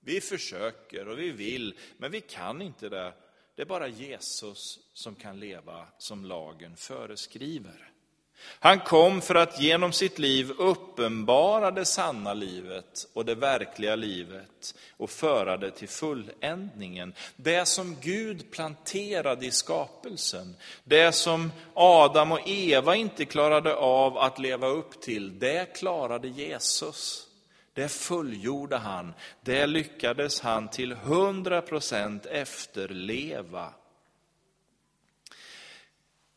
Vi 0.00 0.20
försöker 0.20 1.08
och 1.08 1.18
vi 1.18 1.30
vill, 1.30 1.78
men 1.96 2.10
vi 2.10 2.20
kan 2.20 2.62
inte 2.62 2.88
det. 2.88 3.12
Det 3.54 3.62
är 3.62 3.66
bara 3.66 3.88
Jesus 3.88 4.78
som 4.92 5.14
kan 5.14 5.40
leva 5.40 5.88
som 5.98 6.24
lagen 6.24 6.76
föreskriver. 6.76 7.92
Han 8.40 8.80
kom 8.80 9.20
för 9.20 9.34
att 9.34 9.60
genom 9.60 9.92
sitt 9.92 10.18
liv 10.18 10.50
uppenbara 10.58 11.70
det 11.70 11.84
sanna 11.84 12.34
livet 12.34 13.08
och 13.12 13.24
det 13.24 13.34
verkliga 13.34 13.96
livet 13.96 14.74
och 14.96 15.10
föra 15.10 15.56
det 15.56 15.70
till 15.70 15.88
fulländningen. 15.88 17.14
Det 17.36 17.66
som 17.66 17.96
Gud 18.00 18.50
planterade 18.50 19.46
i 19.46 19.50
skapelsen, 19.50 20.56
det 20.84 21.12
som 21.12 21.52
Adam 21.74 22.32
och 22.32 22.48
Eva 22.48 22.96
inte 22.96 23.24
klarade 23.24 23.74
av 23.74 24.18
att 24.18 24.38
leva 24.38 24.66
upp 24.66 25.00
till, 25.00 25.38
det 25.38 25.76
klarade 25.76 26.28
Jesus. 26.28 27.24
Det 27.72 27.88
fullgjorde 27.88 28.76
han, 28.76 29.14
det 29.42 29.66
lyckades 29.66 30.40
han 30.40 30.68
till 30.68 30.92
hundra 30.92 31.62
procent 31.62 32.26
efterleva. 32.26 33.72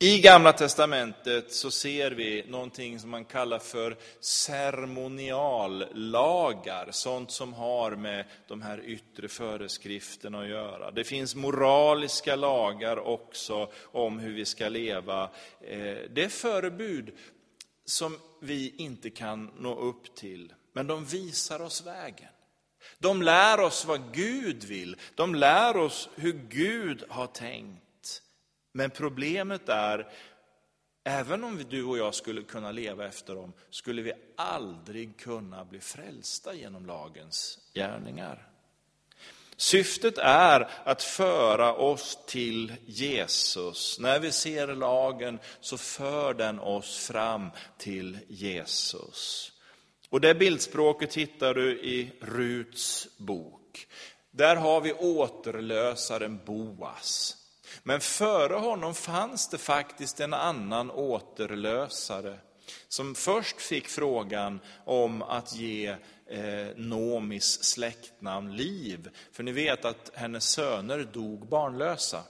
I 0.03 0.19
Gamla 0.19 0.53
Testamentet 0.53 1.53
så 1.53 1.71
ser 1.71 2.11
vi 2.11 2.45
någonting 2.47 2.99
som 2.99 3.09
man 3.09 3.25
kallar 3.25 3.59
för 3.59 3.97
ceremoniallagar, 4.19 6.91
sånt 6.91 7.31
som 7.31 7.53
har 7.53 7.91
med 7.91 8.25
de 8.47 8.61
här 8.61 8.81
yttre 8.85 9.27
föreskrifterna 9.27 10.41
att 10.41 10.47
göra. 10.47 10.91
Det 10.91 11.03
finns 11.03 11.35
moraliska 11.35 12.35
lagar 12.35 13.07
också 13.07 13.71
om 13.83 14.19
hur 14.19 14.33
vi 14.33 14.45
ska 14.45 14.69
leva. 14.69 15.23
Eh, 15.61 15.97
det 16.09 16.23
är 16.23 16.29
förebud 16.29 17.11
som 17.85 18.17
vi 18.39 18.73
inte 18.77 19.09
kan 19.09 19.51
nå 19.57 19.75
upp 19.75 20.15
till, 20.15 20.53
men 20.73 20.87
de 20.87 21.05
visar 21.05 21.61
oss 21.61 21.85
vägen. 21.85 22.29
De 22.99 23.21
lär 23.21 23.59
oss 23.59 23.85
vad 23.85 24.13
Gud 24.13 24.63
vill, 24.63 24.95
de 25.15 25.35
lär 25.35 25.77
oss 25.77 26.09
hur 26.15 26.41
Gud 26.49 27.03
har 27.09 27.27
tänkt. 27.27 27.81
Men 28.71 28.89
problemet 28.89 29.69
är, 29.69 30.11
även 31.03 31.43
om 31.43 31.63
du 31.69 31.83
och 31.83 31.97
jag 31.97 32.15
skulle 32.15 32.41
kunna 32.41 32.71
leva 32.71 33.07
efter 33.07 33.35
dem, 33.35 33.53
skulle 33.69 34.01
vi 34.01 34.13
aldrig 34.35 35.17
kunna 35.17 35.65
bli 35.65 35.79
frälsta 35.79 36.53
genom 36.53 36.85
lagens 36.85 37.59
gärningar. 37.73 38.47
Syftet 39.61 40.17
är 40.17 40.69
att 40.83 41.03
föra 41.03 41.73
oss 41.73 42.17
till 42.27 42.73
Jesus. 42.85 43.99
När 43.99 44.19
vi 44.19 44.31
ser 44.31 44.67
lagen 44.67 45.39
så 45.59 45.77
för 45.77 46.33
den 46.33 46.59
oss 46.59 47.07
fram 47.07 47.49
till 47.77 48.17
Jesus. 48.27 49.51
Och 50.09 50.21
det 50.21 50.35
bildspråket 50.35 51.13
hittar 51.13 51.53
du 51.53 51.79
i 51.79 52.11
Ruts 52.21 53.07
bok. 53.17 53.87
Där 54.31 54.55
har 54.55 54.81
vi 54.81 54.93
återlösaren 54.93 56.39
Boas. 56.45 57.37
Men 57.83 57.99
före 57.99 58.53
honom 58.53 58.95
fanns 58.95 59.49
det 59.49 59.57
faktiskt 59.57 60.19
en 60.19 60.33
annan 60.33 60.91
återlösare 60.91 62.37
som 62.87 63.15
först 63.15 63.61
fick 63.61 63.87
frågan 63.87 64.59
om 64.85 65.21
att 65.21 65.55
ge 65.55 65.95
eh, 66.25 66.67
Nomis 66.75 67.63
släktnamn 67.63 68.55
liv. 68.55 69.09
För 69.31 69.43
ni 69.43 69.51
vet 69.51 69.85
att 69.85 70.11
hennes 70.13 70.43
söner 70.43 71.07
dog 71.13 71.47
barnlösa. 71.47 72.23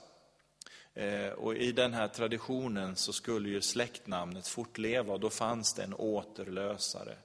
Eh, 0.94 1.28
och 1.28 1.56
I 1.56 1.72
den 1.72 1.94
här 1.94 2.08
traditionen 2.08 2.96
så 2.96 3.12
skulle 3.12 3.48
ju 3.48 3.60
släktnamnet 3.60 4.48
fortleva 4.48 5.12
och 5.12 5.20
då 5.20 5.30
fanns 5.30 5.74
det 5.74 5.82
en 5.82 5.94
återlösare. 5.94 7.16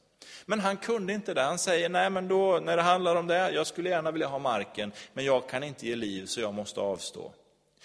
Men 0.45 0.59
han 0.59 0.77
kunde 0.77 1.13
inte 1.13 1.33
det. 1.33 1.41
Han 1.41 1.59
säger, 1.59 1.89
nej 1.89 2.09
men 2.09 2.27
då, 2.27 2.59
när 2.59 2.77
det 2.77 2.83
handlar 2.83 3.15
om 3.15 3.27
det, 3.27 3.51
jag 3.51 3.67
skulle 3.67 3.89
gärna 3.89 4.11
vilja 4.11 4.27
ha 4.27 4.39
marken, 4.39 4.91
men 5.13 5.25
jag 5.25 5.49
kan 5.49 5.63
inte 5.63 5.87
ge 5.87 5.95
liv 5.95 6.25
så 6.25 6.41
jag 6.41 6.53
måste 6.53 6.79
avstå. 6.79 7.33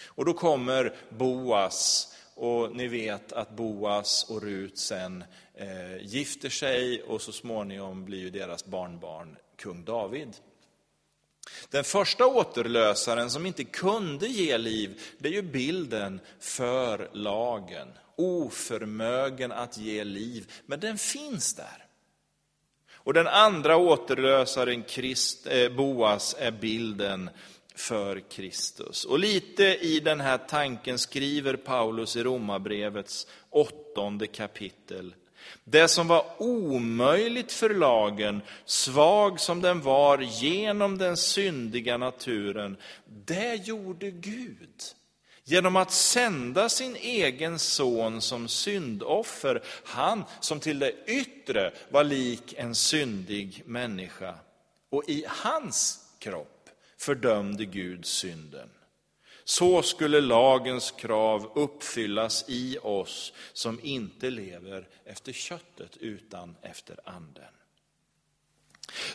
Och 0.07 0.25
då 0.25 0.33
kommer 0.33 0.95
Boas, 1.09 2.09
och 2.35 2.77
ni 2.77 2.89
vet 2.89 3.33
att 3.33 3.57
Boas 3.57 4.27
och 4.31 4.43
Rut 4.43 4.79
sen 4.79 5.25
eh, 5.55 5.97
gifter 6.03 6.49
sig 6.49 7.03
och 7.03 7.23
så 7.23 7.33
småningom 7.33 8.05
blir 8.05 8.19
ju 8.19 8.31
deras 8.31 8.65
barnbarn 8.65 9.37
kung 9.57 9.85
David. 9.85 10.37
Den 11.71 11.85
första 11.85 12.27
återlösaren 12.27 13.31
som 13.31 13.47
inte 13.47 13.65
kunde 13.65 14.27
ge 14.27 14.59
liv, 14.59 15.01
det 15.19 15.29
är 15.29 15.33
ju 15.33 15.43
bilden 15.43 16.21
för 16.41 17.11
lagen. 17.13 17.89
Oförmögen 18.17 19.53
att 19.53 19.79
ge 19.79 20.05
liv, 20.05 20.53
men 20.67 20.81
den 20.81 20.99
finns 20.99 21.55
där. 21.55 21.87
Och 23.05 23.15
den 23.15 23.27
andra 23.27 23.77
återlösaren, 23.77 24.85
Christ, 24.87 25.47
eh, 25.47 25.69
Boas, 25.69 26.37
är 26.39 26.51
bilden 26.51 27.31
för 27.75 28.21
Kristus. 28.31 29.05
Och 29.05 29.19
lite 29.19 29.65
i 29.65 30.01
den 30.01 30.21
här 30.21 30.39
tanken 30.39 30.99
skriver 30.99 31.57
Paulus 31.57 32.17
i 32.17 32.23
Romarbrevets 32.23 33.27
åttonde 33.51 34.27
kapitel. 34.27 35.15
Det 35.65 35.89
som 35.89 36.09
var 36.09 36.25
omöjligt 36.39 37.53
för 37.53 37.75
lagen, 37.75 38.43
svag 38.65 39.41
som 39.41 39.61
den 39.61 39.81
var 39.81 40.19
genom 40.19 40.99
den 40.99 41.17
syndiga 41.17 41.97
naturen, 41.97 42.77
det 43.05 43.55
gjorde 43.55 44.11
Gud 44.11 44.83
genom 45.45 45.77
att 45.77 45.93
sända 45.93 46.69
sin 46.69 46.97
egen 46.97 47.59
son 47.59 48.21
som 48.21 48.49
syndoffer, 48.49 49.63
han 49.85 50.25
som 50.41 50.61
till 50.61 50.79
det 50.79 50.93
yttre 51.07 51.73
var 51.91 52.05
lik 52.05 52.55
en 52.57 52.75
syndig 52.75 53.63
människa. 53.67 54.35
Och 54.91 55.05
i 55.09 55.25
hans 55.29 55.99
kropp 56.19 56.62
fördömde 57.03 57.65
Gud 57.65 58.07
synden. 58.07 58.71
Så 59.45 59.83
skulle 59.83 60.21
lagens 60.21 60.91
krav 60.91 61.53
uppfyllas 61.55 62.45
i 62.49 62.79
oss 62.83 63.33
som 63.53 63.81
inte 63.83 64.31
lever 64.31 64.89
efter 65.05 65.33
köttet 65.33 65.97
utan 65.97 66.57
efter 66.63 67.01
anden. 67.05 67.55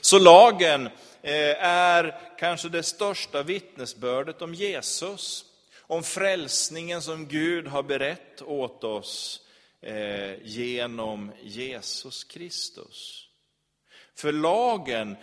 Så 0.02 0.20
lagen 0.20 0.86
eh, 1.22 1.64
är 1.64 2.22
kanske 2.40 2.70
det 2.70 2.84
största 2.84 3.44
vittnesbördet 3.44 4.42
om 4.42 4.54
Jesus, 4.54 5.46
om 5.82 6.04
frälsningen 6.04 7.02
som 7.02 7.28
Gud 7.28 7.68
har 7.68 7.84
berett 7.84 8.42
åt 8.42 8.84
oss 8.84 9.42
eh, 9.82 10.44
genom 10.44 11.32
Jesus 11.42 12.24
Kristus. 12.24 13.28
För 14.16 14.32
lagen, 14.32 15.18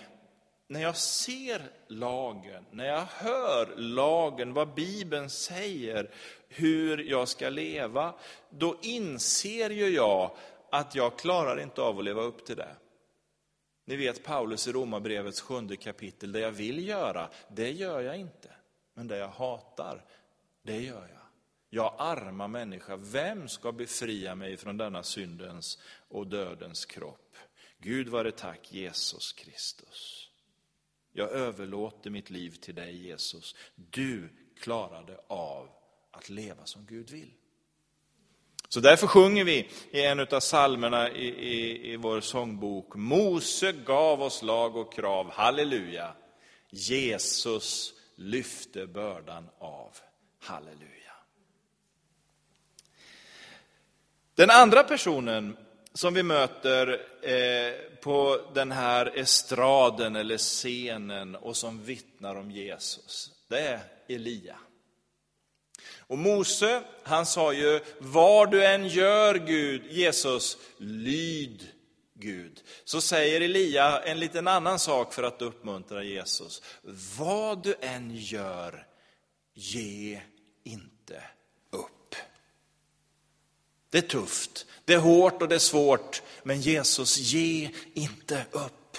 när 0.67 0.83
jag 0.83 0.97
ser 0.97 1.63
lagen, 1.89 2.65
när 2.71 2.87
jag 2.87 3.05
hör 3.05 3.77
lagen, 3.77 4.55
vad 4.55 4.75
Bibeln 4.75 5.31
säger, 5.31 6.11
hur 6.49 6.99
jag 6.99 7.29
ska 7.29 7.49
leva, 7.49 8.15
då 8.51 8.77
inser 8.83 9.71
ju 9.71 9.89
jag 9.89 10.37
att 10.71 10.95
jag 10.95 11.19
klarar 11.19 11.61
inte 11.61 11.83
av 11.83 11.99
att 11.99 12.05
leva 12.05 12.23
upp 12.23 12.47
till 12.47 12.57
det. 12.57 12.77
Ni 13.85 13.97
vet 13.97 14.25
Paulus 14.25 14.69
i 14.69 14.73
Romarbrevets 14.73 15.41
sjunde 15.41 15.77
kapitel, 15.77 16.33
det 16.33 16.41
jag 16.41 16.51
vill 16.51 16.89
göra, 16.89 17.31
det 17.49 17.71
gör 17.71 18.01
jag 18.01 18.17
inte. 18.17 18.51
Men 18.95 19.09
det 19.09 19.17
jag 19.17 19.29
hatar, 19.29 20.05
det 20.63 20.81
gör 20.81 21.09
jag. 21.13 21.25
Jag 21.71 21.95
arma 21.99 22.49
människa, 22.49 22.97
vem 22.97 23.49
ska 23.49 23.73
befria 23.73 24.35
mig 24.35 24.57
från 24.57 24.77
denna 24.77 25.03
syndens 25.03 25.79
och 26.09 26.27
dödens 26.27 26.85
kropp? 26.85 27.37
Gud 27.79 28.09
vare 28.09 28.31
tack 28.33 28.73
Jesus 28.73 29.33
Kristus. 29.33 30.31
Jag 31.17 31.31
överlåter 31.31 32.11
mitt 32.11 32.31
liv 32.31 32.51
till 32.51 32.75
dig 32.75 33.07
Jesus. 33.07 33.55
Du 33.77 34.29
klarade 34.61 35.21
av 35.27 35.69
att 36.11 36.29
leva 36.29 36.65
som 36.65 36.87
Gud 36.87 37.11
vill. 37.11 37.31
Så 38.69 38.81
därför 38.81 39.07
sjunger 39.07 39.45
vi 39.45 39.69
i 39.91 40.05
en 40.05 40.21
av 40.21 40.41
psalmerna 40.41 41.11
i, 41.11 41.27
i, 41.27 41.93
i 41.93 41.97
vår 41.97 42.21
sångbok, 42.21 42.95
Mose 42.95 43.73
gav 43.73 44.23
oss 44.23 44.43
lag 44.43 44.77
och 44.77 44.93
krav, 44.93 45.31
halleluja. 45.31 46.15
Jesus 46.71 47.95
lyfte 48.17 48.87
bördan 48.87 49.49
av, 49.59 49.97
halleluja. 50.39 51.13
Den 54.35 54.51
andra 54.51 54.83
personen 54.85 55.57
som 55.95 56.15
vi 56.15 56.23
möter 56.23 57.01
eh, 57.23 57.73
på 58.01 58.41
den 58.55 58.73
här 58.73 59.19
estraden 59.19 60.17
eller 60.17 60.39
scenen 60.39 61.37
och 61.37 61.57
som 61.57 61.85
vittnar 61.85 62.37
om 62.37 62.51
Jesus, 62.51 63.31
det 63.49 63.61
är 63.61 63.81
Elia. 64.09 64.57
Och 66.07 66.19
Mose, 66.19 66.83
han 67.03 67.27
sa 67.27 67.53
ju, 67.53 67.81
vad 67.99 68.51
du 68.51 68.65
än 68.67 68.89
gör 68.89 69.35
Gud, 69.35 69.83
Jesus, 69.91 70.59
lyd 70.79 71.69
Gud. 72.15 72.63
Så 72.85 73.01
säger 73.01 73.41
Elia 73.41 74.01
en 74.01 74.21
liten 74.21 74.49
annan 74.49 74.79
sak 74.79 75.15
för 75.15 75.23
att 75.23 75.43
uppmuntra 75.43 76.03
Jesus. 76.03 76.63
Vad 77.19 77.63
du 77.63 77.75
än 77.81 78.17
gör, 78.17 78.87
ge 79.55 80.21
inte. 80.65 81.23
Det 83.95 83.99
är 83.99 84.03
tufft, 84.09 84.67
det 84.85 84.95
är 84.95 84.99
hårt 84.99 85.43
och 85.43 85.49
det 85.49 85.55
är 85.55 85.59
svårt, 85.59 86.23
men 86.43 86.61
Jesus, 86.61 87.19
ge 87.19 87.71
inte 87.95 88.47
upp. 88.51 88.97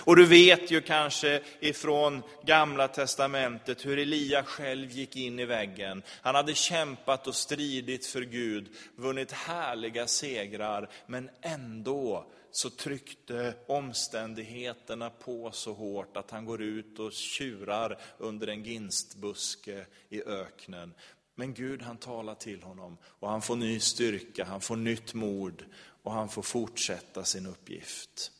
Och 0.00 0.16
du 0.16 0.26
vet 0.26 0.70
ju 0.70 0.80
kanske 0.80 1.42
ifrån 1.60 2.22
gamla 2.44 2.88
testamentet 2.88 3.86
hur 3.86 3.98
Elia 3.98 4.44
själv 4.44 4.90
gick 4.90 5.16
in 5.16 5.38
i 5.38 5.44
väggen. 5.44 6.02
Han 6.22 6.34
hade 6.34 6.54
kämpat 6.54 7.26
och 7.26 7.34
stridit 7.34 8.06
för 8.06 8.22
Gud, 8.22 8.68
vunnit 8.96 9.32
härliga 9.32 10.06
segrar, 10.06 10.90
men 11.06 11.30
ändå 11.42 12.26
så 12.50 12.70
tryckte 12.70 13.54
omständigheterna 13.66 15.10
på 15.10 15.50
så 15.52 15.72
hårt 15.72 16.16
att 16.16 16.30
han 16.30 16.44
går 16.44 16.62
ut 16.62 16.98
och 16.98 17.12
tjurar 17.12 17.98
under 18.18 18.46
en 18.46 18.64
ginstbuske 18.64 19.86
i 20.08 20.22
öknen. 20.22 20.94
Men 21.34 21.54
Gud 21.54 21.82
han 21.82 21.96
talar 21.96 22.34
till 22.34 22.62
honom 22.62 22.98
och 23.04 23.30
han 23.30 23.42
får 23.42 23.56
ny 23.56 23.80
styrka, 23.80 24.44
han 24.44 24.60
får 24.60 24.76
nytt 24.76 25.14
mod 25.14 25.64
och 26.02 26.12
han 26.12 26.28
får 26.28 26.42
fortsätta 26.42 27.24
sin 27.24 27.46
uppgift. 27.46 28.30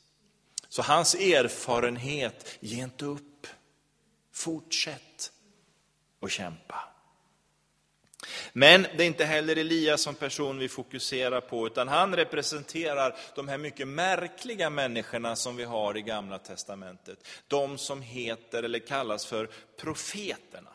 Så 0.69 0.83
hans 0.83 1.15
erfarenhet, 1.15 2.59
ge 2.61 2.83
inte 2.83 3.05
upp. 3.05 3.47
Fortsätt 4.33 5.33
att 6.21 6.31
kämpa. 6.31 6.95
Men 8.53 8.83
det 8.83 9.03
är 9.03 9.07
inte 9.07 9.25
heller 9.25 9.57
Elias 9.57 10.03
som 10.03 10.15
person 10.15 10.59
vi 10.59 10.69
fokuserar 10.69 11.41
på, 11.41 11.67
utan 11.67 11.89
han 11.89 12.17
representerar 12.17 13.17
de 13.35 13.49
här 13.49 13.59
mycket 13.59 13.89
märkliga 13.89 14.71
människorna 14.71 15.37
som 15.37 15.57
vi 15.57 15.65
har 15.65 15.97
i 15.97 16.03
Gamla 16.03 16.39
Testamentet. 16.39 17.29
De 17.49 17.79
som 17.79 18.03
heter 18.03 18.63
eller 18.63 18.79
kallas 18.79 19.27
för 19.27 19.51
profeterna. 19.77 20.71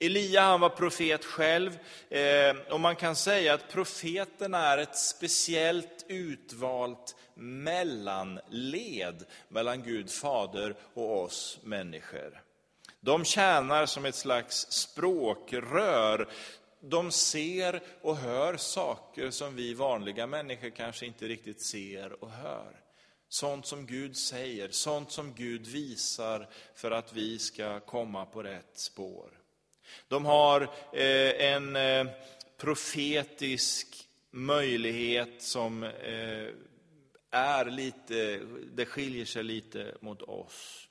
Elia 0.00 0.40
han 0.40 0.60
var 0.60 0.68
profet 0.68 1.24
själv 1.24 1.78
eh, 2.08 2.56
och 2.70 2.80
man 2.80 2.96
kan 2.96 3.16
säga 3.16 3.54
att 3.54 3.68
profeterna 3.68 4.58
är 4.58 4.78
ett 4.78 4.96
speciellt 4.96 6.04
utvalt 6.08 7.16
mellanled 7.34 9.24
mellan 9.48 9.82
Gud 9.82 10.10
fader 10.10 10.74
och 10.94 11.22
oss 11.22 11.58
människor. 11.62 12.42
De 13.00 13.24
tjänar 13.24 13.86
som 13.86 14.04
ett 14.04 14.14
slags 14.14 14.72
språkrör. 14.72 16.28
De 16.80 17.10
ser 17.10 17.82
och 18.02 18.16
hör 18.16 18.56
saker 18.56 19.30
som 19.30 19.56
vi 19.56 19.74
vanliga 19.74 20.26
människor 20.26 20.70
kanske 20.70 21.06
inte 21.06 21.28
riktigt 21.28 21.62
ser 21.62 22.24
och 22.24 22.30
hör. 22.30 22.80
Sånt 23.28 23.66
som 23.66 23.86
Gud 23.86 24.16
säger, 24.16 24.68
sånt 24.68 25.10
som 25.10 25.34
Gud 25.34 25.66
visar 25.66 26.48
för 26.74 26.90
att 26.90 27.12
vi 27.12 27.38
ska 27.38 27.80
komma 27.80 28.26
på 28.26 28.42
rätt 28.42 28.78
spår. 28.78 29.37
De 30.08 30.24
har 30.24 30.60
eh, 30.92 31.52
en 31.52 31.76
eh, 31.76 32.06
profetisk 32.56 34.08
möjlighet 34.30 35.42
som 35.42 35.82
eh, 35.82 36.48
är 37.30 37.64
lite, 37.64 38.40
det 38.72 38.86
skiljer 38.86 39.24
sig 39.24 39.42
lite 39.42 39.94
mot 40.00 40.22
oss. 40.22 40.88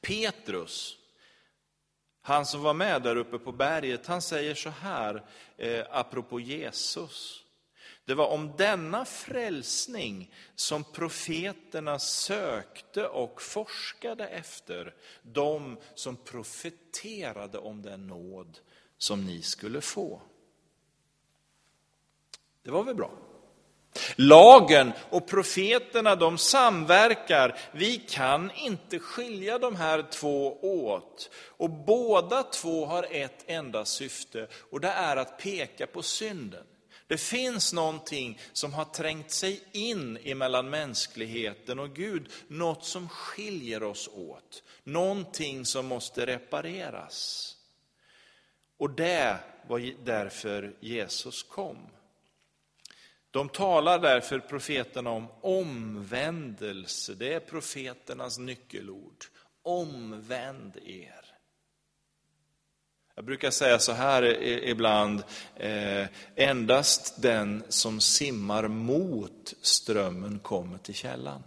Petrus, 0.00 0.96
han 2.22 2.46
som 2.46 2.62
var 2.62 2.74
med 2.74 3.02
där 3.02 3.16
uppe 3.16 3.38
på 3.38 3.52
berget, 3.52 4.06
han 4.06 4.22
säger 4.22 4.54
så 4.54 4.70
här, 4.70 5.24
eh, 5.56 5.86
apropå 5.90 6.40
Jesus. 6.40 7.41
Det 8.04 8.14
var 8.14 8.26
om 8.26 8.52
denna 8.56 9.04
frälsning 9.04 10.34
som 10.54 10.84
profeterna 10.84 11.98
sökte 11.98 13.06
och 13.06 13.42
forskade 13.42 14.28
efter, 14.28 14.94
de 15.22 15.78
som 15.94 16.16
profeterade 16.16 17.58
om 17.58 17.82
den 17.82 18.06
nåd 18.06 18.58
som 18.98 19.24
ni 19.24 19.42
skulle 19.42 19.80
få. 19.80 20.22
Det 22.62 22.70
var 22.70 22.84
väl 22.84 22.94
bra? 22.94 23.10
Lagen 24.16 24.92
och 25.10 25.26
profeterna 25.26 26.16
de 26.16 26.38
samverkar. 26.38 27.58
Vi 27.72 27.98
kan 27.98 28.50
inte 28.50 28.98
skilja 28.98 29.58
de 29.58 29.76
här 29.76 30.02
två 30.10 30.58
åt. 30.62 31.30
Och 31.34 31.70
båda 31.70 32.42
två 32.42 32.86
har 32.86 33.06
ett 33.10 33.44
enda 33.46 33.84
syfte 33.84 34.48
och 34.70 34.80
det 34.80 34.88
är 34.88 35.16
att 35.16 35.38
peka 35.38 35.86
på 35.86 36.02
synden. 36.02 36.64
Det 37.12 37.18
finns 37.18 37.72
någonting 37.72 38.40
som 38.52 38.72
har 38.72 38.84
trängt 38.84 39.30
sig 39.30 39.62
in 39.72 40.18
emellan 40.22 40.70
mänskligheten 40.70 41.78
och 41.78 41.94
Gud, 41.94 42.28
något 42.48 42.84
som 42.84 43.08
skiljer 43.08 43.82
oss 43.82 44.08
åt, 44.08 44.62
någonting 44.84 45.64
som 45.66 45.86
måste 45.86 46.26
repareras. 46.26 47.56
Och 48.76 48.90
det 48.90 49.38
var 49.68 50.04
därför 50.04 50.76
Jesus 50.80 51.42
kom. 51.42 51.78
De 53.30 53.48
talar 53.48 53.98
därför, 53.98 54.38
profeterna, 54.38 55.10
om 55.10 55.28
omvändelse. 55.40 57.14
Det 57.14 57.34
är 57.34 57.40
profeternas 57.40 58.38
nyckelord. 58.38 59.24
Omvänd 59.62 60.76
er. 60.76 61.21
Jag 63.14 63.24
brukar 63.24 63.50
säga 63.50 63.78
så 63.78 63.92
här 63.92 64.42
ibland, 64.42 65.22
eh, 65.56 66.06
endast 66.36 67.22
den 67.22 67.64
som 67.68 68.00
simmar 68.00 68.68
mot 68.68 69.54
strömmen 69.62 70.38
kommer 70.38 70.78
till 70.78 70.94
källan. 70.94 71.42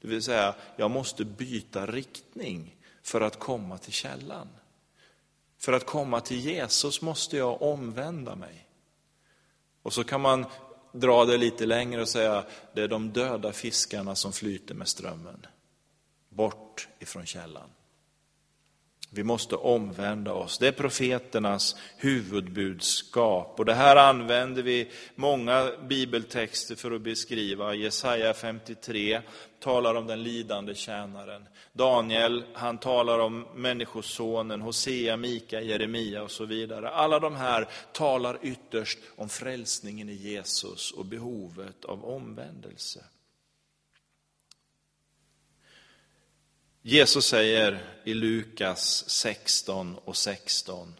Det 0.00 0.08
vill 0.08 0.22
säga, 0.22 0.54
jag 0.76 0.90
måste 0.90 1.24
byta 1.24 1.86
riktning 1.86 2.76
för 3.02 3.20
att 3.20 3.38
komma 3.38 3.78
till 3.78 3.92
källan. 3.92 4.48
För 5.58 5.72
att 5.72 5.86
komma 5.86 6.20
till 6.20 6.40
Jesus 6.40 7.02
måste 7.02 7.36
jag 7.36 7.62
omvända 7.62 8.36
mig. 8.36 8.66
Och 9.82 9.92
så 9.92 10.04
kan 10.04 10.20
man 10.20 10.46
dra 10.92 11.24
det 11.24 11.36
lite 11.36 11.66
längre 11.66 12.00
och 12.00 12.08
säga, 12.08 12.44
det 12.74 12.82
är 12.82 12.88
de 12.88 13.12
döda 13.12 13.52
fiskarna 13.52 14.14
som 14.14 14.32
flyter 14.32 14.74
med 14.74 14.88
strömmen. 14.88 15.46
Bort 16.28 16.88
ifrån 16.98 17.26
källan. 17.26 17.70
Vi 19.14 19.24
måste 19.24 19.56
omvända 19.56 20.32
oss. 20.32 20.58
Det 20.58 20.68
är 20.68 20.72
profeternas 20.72 21.76
huvudbudskap. 21.96 23.54
Och 23.58 23.64
det 23.64 23.74
här 23.74 23.96
använder 23.96 24.62
vi 24.62 24.90
många 25.14 25.70
bibeltexter 25.88 26.76
för 26.76 26.90
att 26.90 27.02
beskriva. 27.02 27.74
Jesaja 27.74 28.34
53 28.34 29.20
talar 29.60 29.94
om 29.94 30.06
den 30.06 30.22
lidande 30.22 30.74
tjänaren. 30.74 31.46
Daniel, 31.72 32.44
han 32.52 32.78
talar 32.78 33.18
om 33.18 33.46
Människosonen, 33.54 34.60
Hosea, 34.60 35.16
Mika, 35.16 35.60
Jeremia 35.60 36.22
och 36.22 36.30
så 36.30 36.44
vidare. 36.44 36.90
Alla 36.90 37.18
de 37.18 37.36
här 37.36 37.68
talar 37.92 38.38
ytterst 38.42 38.98
om 39.16 39.28
frälsningen 39.28 40.08
i 40.08 40.14
Jesus 40.14 40.90
och 40.90 41.06
behovet 41.06 41.84
av 41.84 42.04
omvändelse. 42.04 43.04
Jesus 46.84 47.26
säger 47.26 47.84
i 48.04 48.14
Lukas 48.14 49.10
16 49.10 49.98
och 50.04 50.16
16. 50.16 50.94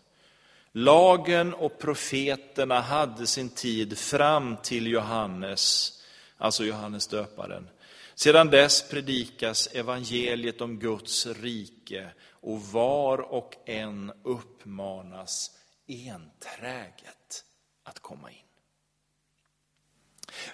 Lagen 0.73 1.55
och 1.55 1.79
profeterna 1.79 2.81
hade 2.81 3.27
sin 3.27 3.49
tid 3.51 3.99
fram 3.99 4.57
till 4.57 4.87
Johannes, 4.87 5.93
alltså 6.37 6.65
Johannes 6.65 7.07
döparen. 7.07 7.69
Sedan 8.15 8.51
dess 8.51 8.89
predikas 8.91 9.67
evangeliet 9.67 10.61
om 10.61 10.79
Guds 10.79 11.27
rike 11.27 12.09
och 12.31 12.63
var 12.63 13.19
och 13.19 13.55
en 13.67 14.13
uppmanas 14.23 15.51
enträget 15.87 17.45
att 17.85 18.01
komma 18.01 18.31
in. 18.31 18.42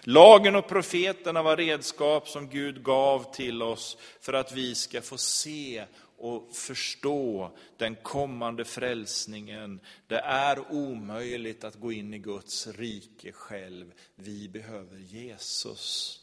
Lagen 0.03 0.57
och 0.57 0.69
profeterna 0.69 1.43
var 1.43 1.57
redskap 1.57 2.29
som 2.29 2.49
Gud 2.49 2.83
gav 2.83 3.35
till 3.35 3.63
oss 3.63 3.97
för 4.21 4.33
att 4.33 4.53
vi 4.53 4.75
ska 4.75 5.03
få 5.03 5.19
se 5.19 5.85
och 6.19 6.57
förstå 6.57 7.51
den 7.77 7.97
kommande 7.97 8.65
frälsningen. 8.65 9.81
Det 10.07 10.19
är 10.19 10.73
omöjligt 10.73 11.65
att 11.65 11.75
gå 11.75 11.93
in 11.93 12.15
i 12.15 12.19
Guds 12.19 12.67
rike 12.67 13.33
själv. 13.33 13.93
Vi 14.15 14.49
behöver 14.49 14.99
Jesus 14.99 16.21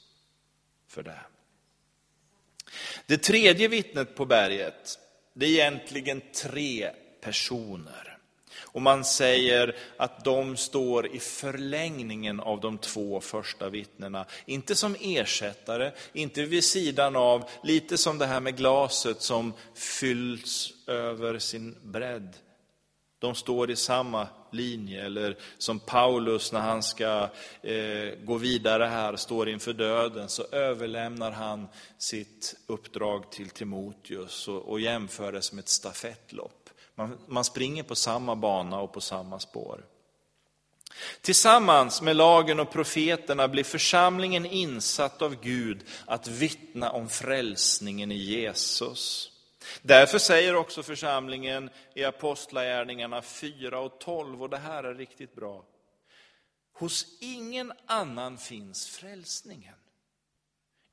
för 0.88 1.04
det. 1.04 1.20
Det 3.06 3.18
tredje 3.18 3.68
vittnet 3.68 4.16
på 4.16 4.26
berget, 4.26 5.00
det 5.34 5.46
är 5.46 5.50
egentligen 5.50 6.22
tre 6.44 6.92
personer. 7.22 8.15
Och 8.76 8.82
man 8.82 9.06
säger 9.06 9.76
att 9.98 10.24
de 10.24 10.58
står 10.58 11.16
i 11.16 11.20
förlängningen 11.20 12.40
av 12.40 12.60
de 12.60 12.78
två 12.78 13.22
första 13.22 13.70
vittnena. 13.70 14.26
Inte 14.46 14.76
som 14.76 14.96
ersättare, 15.02 15.92
inte 16.14 16.46
vid 16.46 16.64
sidan 16.64 17.16
av, 17.16 17.50
lite 17.64 17.98
som 17.98 18.18
det 18.18 18.26
här 18.26 18.40
med 18.40 18.58
glaset 18.58 19.22
som 19.22 19.54
fylls 19.74 20.74
över 20.88 21.40
sin 21.40 21.76
bredd. 21.84 22.34
De 23.20 23.36
står 23.36 23.72
i 23.72 23.76
samma 23.76 24.28
linje, 24.52 25.06
eller 25.06 25.38
som 25.58 25.80
Paulus 25.80 26.52
när 26.52 26.60
han 26.60 26.84
ska 26.84 27.30
eh, 27.62 28.14
gå 28.24 28.38
vidare 28.38 28.84
här, 28.84 29.16
står 29.16 29.50
inför 29.50 29.74
döden, 29.74 30.30
så 30.30 30.44
överlämnar 30.52 31.32
han 31.32 31.68
sitt 31.98 32.56
uppdrag 32.68 33.32
till 33.32 33.50
Timoteus 33.50 34.48
och, 34.48 34.70
och 34.70 34.80
jämför 34.80 35.32
det 35.32 35.42
som 35.42 35.60
ett 35.60 35.70
stafettlopp. 35.70 36.65
Man, 36.96 37.18
man 37.28 37.44
springer 37.44 37.84
på 37.84 37.96
samma 37.96 38.36
bana 38.36 38.80
och 38.80 38.94
på 38.94 39.02
samma 39.02 39.40
spår. 39.40 39.86
Tillsammans 41.22 42.02
med 42.02 42.16
lagen 42.16 42.60
och 42.60 42.72
profeterna 42.72 43.48
blir 43.48 43.64
församlingen 43.64 44.46
insatt 44.46 45.22
av 45.22 45.36
Gud 45.42 45.86
att 46.06 46.28
vittna 46.28 46.92
om 46.92 47.10
frälsningen 47.10 48.12
i 48.12 48.18
Jesus. 48.18 49.32
Därför 49.82 50.18
säger 50.18 50.56
också 50.56 50.84
församlingen 50.84 51.70
i 51.94 52.04
Apostlagärningarna 52.04 53.22
4 53.22 53.80
och 53.80 54.00
12, 54.00 54.44
och 54.44 54.50
det 54.50 54.58
här 54.58 54.84
är 54.84 54.96
riktigt 54.96 55.36
bra. 55.36 55.64
Hos 56.74 57.06
ingen 57.20 57.74
annan 57.86 58.38
finns 58.38 58.88
frälsningen. 58.88 59.76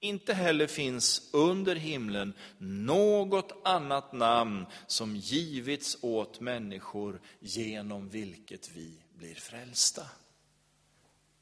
Inte 0.04 0.34
heller 0.34 0.66
finns 0.66 1.30
under 1.32 1.76
himlen 1.76 2.32
något 2.58 3.52
annat 3.64 4.12
namn 4.12 4.66
som 4.86 5.16
givits 5.16 5.96
åt 6.00 6.40
människor 6.40 7.20
genom 7.40 8.08
vilket 8.08 8.70
vi 8.74 8.98
blir 9.18 9.34
frälsta. 9.34 10.02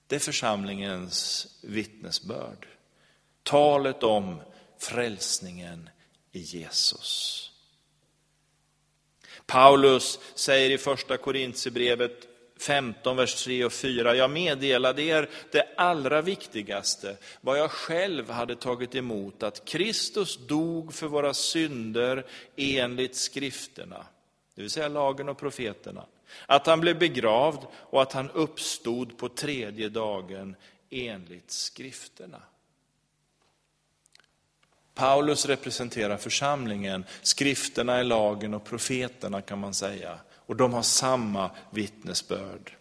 Det 0.06 0.16
är 0.16 0.20
församlingens 0.20 1.46
vittnesbörd. 1.62 2.66
Talet 3.42 4.02
om 4.02 4.40
frälsningen 4.78 5.90
i 6.32 6.40
Jesus. 6.40 7.50
Paulus 9.46 10.18
säger 10.34 10.70
i 10.70 10.78
första 10.78 11.16
Korintierbrevet 11.16 12.29
15, 12.60 13.16
vers 13.16 13.44
3 13.44 13.64
och 13.64 13.72
4. 13.72 14.14
Jag 14.14 14.30
meddelade 14.30 15.02
er 15.02 15.28
det 15.52 15.68
allra 15.76 16.22
viktigaste, 16.22 17.16
vad 17.40 17.58
jag 17.58 17.70
själv 17.70 18.30
hade 18.30 18.56
tagit 18.56 18.94
emot, 18.94 19.42
att 19.42 19.64
Kristus 19.64 20.38
dog 20.46 20.94
för 20.94 21.06
våra 21.06 21.34
synder 21.34 22.26
enligt 22.56 23.16
skrifterna, 23.16 24.06
det 24.54 24.62
vill 24.62 24.70
säga 24.70 24.88
lagen 24.88 25.28
och 25.28 25.38
profeterna. 25.38 26.04
Att 26.46 26.66
han 26.66 26.80
blev 26.80 26.98
begravd 26.98 27.66
och 27.74 28.02
att 28.02 28.12
han 28.12 28.30
uppstod 28.30 29.18
på 29.18 29.28
tredje 29.28 29.88
dagen 29.88 30.56
enligt 30.90 31.50
skrifterna. 31.50 32.42
Paulus 34.94 35.46
representerar 35.46 36.16
församlingen, 36.16 37.04
skrifterna 37.22 37.96
är 37.96 38.04
lagen 38.04 38.54
och 38.54 38.64
profeterna 38.64 39.42
kan 39.42 39.58
man 39.58 39.74
säga. 39.74 40.18
Och 40.50 40.56
de 40.56 40.72
har 40.72 40.82
samma 40.82 41.50
vittnesbörd. 41.70 42.76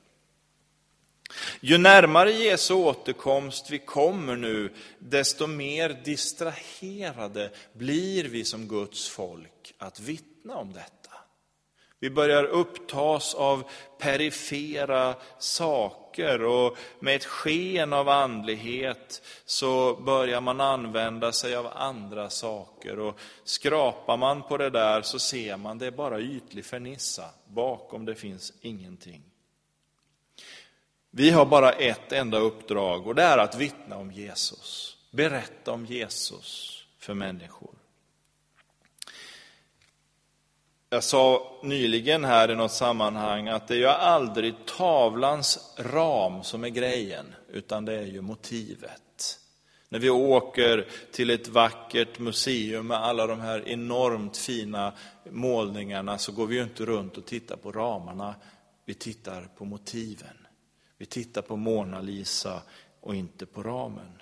Ju 1.61 1.77
närmare 1.77 2.31
Jesu 2.31 2.73
återkomst 2.73 3.69
vi 3.69 3.79
kommer 3.79 4.35
nu, 4.35 4.73
desto 4.99 5.47
mer 5.47 6.01
distraherade 6.03 7.51
blir 7.73 8.23
vi 8.23 8.45
som 8.45 8.67
Guds 8.67 9.09
folk 9.09 9.73
att 9.77 9.99
vittna 9.99 10.55
om 10.55 10.73
detta. 10.73 11.11
Vi 11.99 12.09
börjar 12.09 12.43
upptas 12.43 13.33
av 13.35 13.69
perifera 13.97 15.15
saker 15.39 16.08
och 16.23 16.77
med 16.99 17.15
ett 17.15 17.25
sken 17.25 17.93
av 17.93 18.09
andlighet 18.09 19.21
så 19.45 19.95
börjar 19.95 20.41
man 20.41 20.61
använda 20.61 21.31
sig 21.31 21.55
av 21.55 21.67
andra 21.75 22.29
saker. 22.29 22.99
Och 22.99 23.19
skrapar 23.43 24.17
man 24.17 24.43
på 24.43 24.57
det 24.57 24.69
där 24.69 25.01
så 25.01 25.19
ser 25.19 25.57
man 25.57 25.77
det 25.77 25.87
är 25.87 25.91
bara 25.91 26.19
ytlig 26.19 26.65
fernissa. 26.65 27.25
Bakom 27.47 28.05
det 28.05 28.15
finns 28.15 28.53
ingenting. 28.61 29.21
Vi 31.11 31.29
har 31.29 31.45
bara 31.45 31.71
ett 31.71 32.11
enda 32.11 32.37
uppdrag 32.37 33.07
och 33.07 33.15
det 33.15 33.23
är 33.23 33.37
att 33.37 33.55
vittna 33.55 33.97
om 33.97 34.11
Jesus. 34.11 34.97
Berätta 35.11 35.71
om 35.71 35.85
Jesus 35.85 36.75
för 36.99 37.13
människor. 37.13 37.78
Jag 40.91 41.03
sa 41.03 41.51
nyligen 41.63 42.25
här 42.25 42.51
i 42.51 42.55
något 42.55 42.71
sammanhang 42.71 43.47
att 43.47 43.67
det 43.67 43.73
är 43.73 43.77
ju 43.77 43.87
aldrig 43.87 44.53
tavlans 44.65 45.75
ram 45.77 46.43
som 46.43 46.63
är 46.63 46.69
grejen, 46.69 47.25
utan 47.49 47.85
det 47.85 47.93
är 47.93 48.05
ju 48.05 48.21
motivet. 48.21 49.39
När 49.89 49.99
vi 49.99 50.09
åker 50.09 50.87
till 51.11 51.29
ett 51.29 51.47
vackert 51.47 52.19
museum 52.19 52.87
med 52.87 52.97
alla 52.97 53.27
de 53.27 53.39
här 53.39 53.67
enormt 53.67 54.37
fina 54.37 54.93
målningarna 55.29 56.17
så 56.17 56.31
går 56.31 56.47
vi 56.47 56.55
ju 56.55 56.63
inte 56.63 56.85
runt 56.85 57.17
och 57.17 57.25
tittar 57.25 57.55
på 57.55 57.71
ramarna, 57.71 58.35
vi 58.85 58.93
tittar 58.93 59.49
på 59.57 59.65
motiven. 59.65 60.37
Vi 60.97 61.05
tittar 61.05 61.41
på 61.41 61.55
Mona 61.55 62.01
Lisa 62.01 62.61
och 63.01 63.15
inte 63.15 63.45
på 63.45 63.63
ramen. 63.63 64.21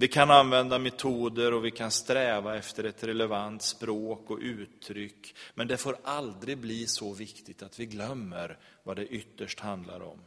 Vi 0.00 0.08
kan 0.08 0.30
använda 0.30 0.78
metoder 0.78 1.54
och 1.54 1.64
vi 1.64 1.70
kan 1.70 1.90
sträva 1.90 2.56
efter 2.56 2.84
ett 2.84 3.04
relevant 3.04 3.62
språk 3.62 4.30
och 4.30 4.38
uttryck. 4.38 5.34
Men 5.54 5.68
det 5.68 5.76
får 5.76 5.96
aldrig 6.04 6.58
bli 6.58 6.86
så 6.86 7.12
viktigt 7.12 7.62
att 7.62 7.80
vi 7.80 7.86
glömmer 7.86 8.58
vad 8.82 8.96
det 8.96 9.06
ytterst 9.06 9.60
handlar 9.60 10.02
om. 10.02 10.18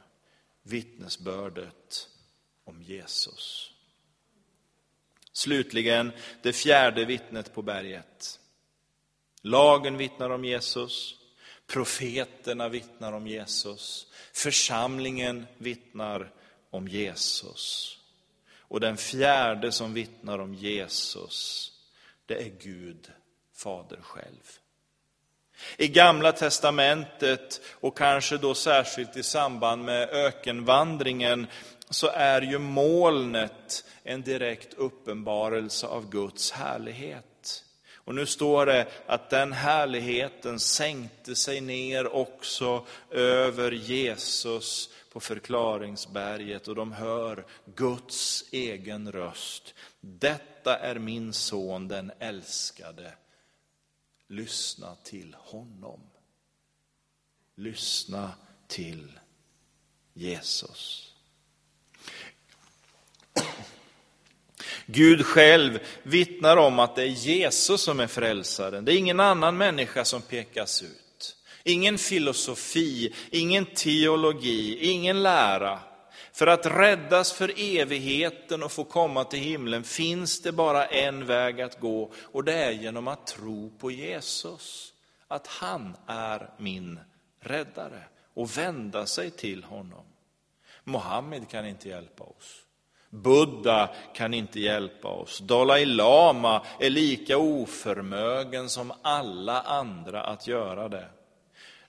Vittnesbördet 0.63 2.09
om 2.63 2.83
Jesus. 2.83 3.71
Slutligen 5.31 6.11
det 6.41 6.53
fjärde 6.53 7.05
vittnet 7.05 7.53
på 7.53 7.61
berget. 7.61 8.39
Lagen 9.41 9.97
vittnar 9.97 10.29
om 10.29 10.45
Jesus, 10.45 11.15
profeterna 11.67 12.69
vittnar 12.69 13.13
om 13.13 13.27
Jesus, 13.27 14.07
församlingen 14.33 15.45
vittnar 15.57 16.33
om 16.69 16.87
Jesus. 16.87 17.99
Och 18.73 18.79
den 18.79 18.97
fjärde 18.97 19.71
som 19.71 19.93
vittnar 19.93 20.39
om 20.39 20.53
Jesus, 20.53 21.71
det 22.25 22.35
är 22.35 22.51
Gud, 22.63 23.11
Fader 23.55 23.99
själv. 24.01 24.59
I 25.77 25.87
Gamla 25.87 26.31
testamentet, 26.31 27.61
och 27.71 27.97
kanske 27.97 28.37
då 28.37 28.55
särskilt 28.55 29.17
i 29.17 29.23
samband 29.23 29.85
med 29.85 30.09
ökenvandringen, 30.09 31.47
så 31.89 32.07
är 32.07 32.41
ju 32.41 32.59
molnet 32.59 33.85
en 34.03 34.21
direkt 34.21 34.73
uppenbarelse 34.73 35.87
av 35.87 36.09
Guds 36.09 36.51
härlighet. 36.51 37.63
Och 37.95 38.15
nu 38.15 38.25
står 38.25 38.65
det 38.65 38.87
att 39.05 39.29
den 39.29 39.53
härligheten 39.53 40.59
sänkte 40.59 41.35
sig 41.35 41.61
ner 41.61 42.15
också 42.15 42.85
över 43.11 43.71
Jesus 43.71 44.89
på 45.13 45.19
förklaringsberget 45.19 46.67
och 46.67 46.75
de 46.75 46.91
hör 46.91 47.45
Guds 47.75 48.45
egen 48.51 49.11
röst. 49.11 49.73
Detta 50.01 50.77
är 50.77 50.99
min 50.99 51.33
son, 51.33 51.87
den 51.87 52.11
älskade. 52.19 53.13
Lyssna 54.27 54.95
till 55.03 55.35
honom. 55.39 55.99
Lyssna 57.55 58.31
till 58.67 59.19
Jesus. 60.13 61.09
Gud 64.85 65.25
själv 65.25 65.79
vittnar 66.03 66.57
om 66.57 66.79
att 66.79 66.95
det 66.95 67.03
är 67.03 67.07
Jesus 67.07 67.81
som 67.81 67.99
är 67.99 68.07
frälsaren. 68.07 68.85
Det 68.85 68.93
är 68.93 68.97
ingen 68.97 69.19
annan 69.19 69.57
människa 69.57 70.05
som 70.05 70.21
pekas 70.21 70.83
ut. 70.83 71.02
Ingen 71.63 71.97
filosofi, 71.97 73.13
ingen 73.31 73.65
teologi, 73.65 74.77
ingen 74.81 75.23
lära. 75.23 75.79
För 76.33 76.47
att 76.47 76.65
räddas 76.65 77.33
för 77.33 77.53
evigheten 77.57 78.63
och 78.63 78.71
få 78.71 78.83
komma 78.83 79.23
till 79.23 79.39
himlen 79.39 79.83
finns 79.83 80.41
det 80.41 80.51
bara 80.51 80.85
en 80.85 81.25
väg 81.25 81.61
att 81.61 81.79
gå 81.79 82.11
och 82.23 82.43
det 82.43 82.53
är 82.53 82.71
genom 82.71 83.07
att 83.07 83.27
tro 83.27 83.71
på 83.79 83.91
Jesus. 83.91 84.93
Att 85.27 85.47
han 85.47 85.97
är 86.07 86.49
min 86.57 86.99
räddare 87.39 88.03
och 88.33 88.57
vända 88.57 89.05
sig 89.05 89.31
till 89.31 89.63
honom. 89.63 90.05
Mohammed 90.83 91.49
kan 91.49 91.67
inte 91.67 91.89
hjälpa 91.89 92.23
oss. 92.23 92.59
Buddha 93.09 93.89
kan 94.15 94.33
inte 94.33 94.59
hjälpa 94.59 95.07
oss. 95.07 95.39
Dalai 95.39 95.85
Lama 95.85 96.65
är 96.79 96.89
lika 96.89 97.37
oförmögen 97.37 98.69
som 98.69 98.93
alla 99.01 99.61
andra 99.61 100.23
att 100.23 100.47
göra 100.47 100.89
det. 100.89 101.09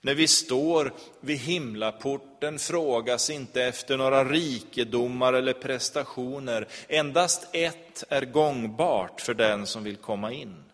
När 0.04 0.14
vi 0.14 0.28
står 0.28 0.94
vid 1.20 1.38
himlaporten 1.38 2.58
frågas 2.58 3.30
inte 3.30 3.64
efter 3.64 3.96
några 3.96 4.24
rikedomar 4.24 5.32
eller 5.32 5.52
prestationer. 5.52 6.68
Endast 6.88 7.48
ett 7.52 8.04
är 8.08 8.24
gångbart 8.24 9.20
för 9.20 9.34
den 9.34 9.66
som 9.66 9.84
vill 9.84 9.96
komma 9.96 10.32
in. 10.32 10.64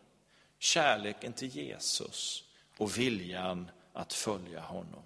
Kärleken 0.58 1.32
till 1.32 1.48
Jesus 1.48 2.44
och 2.76 2.98
viljan 2.98 3.70
att 3.92 4.12
följa 4.12 4.60
honom. 4.60 5.02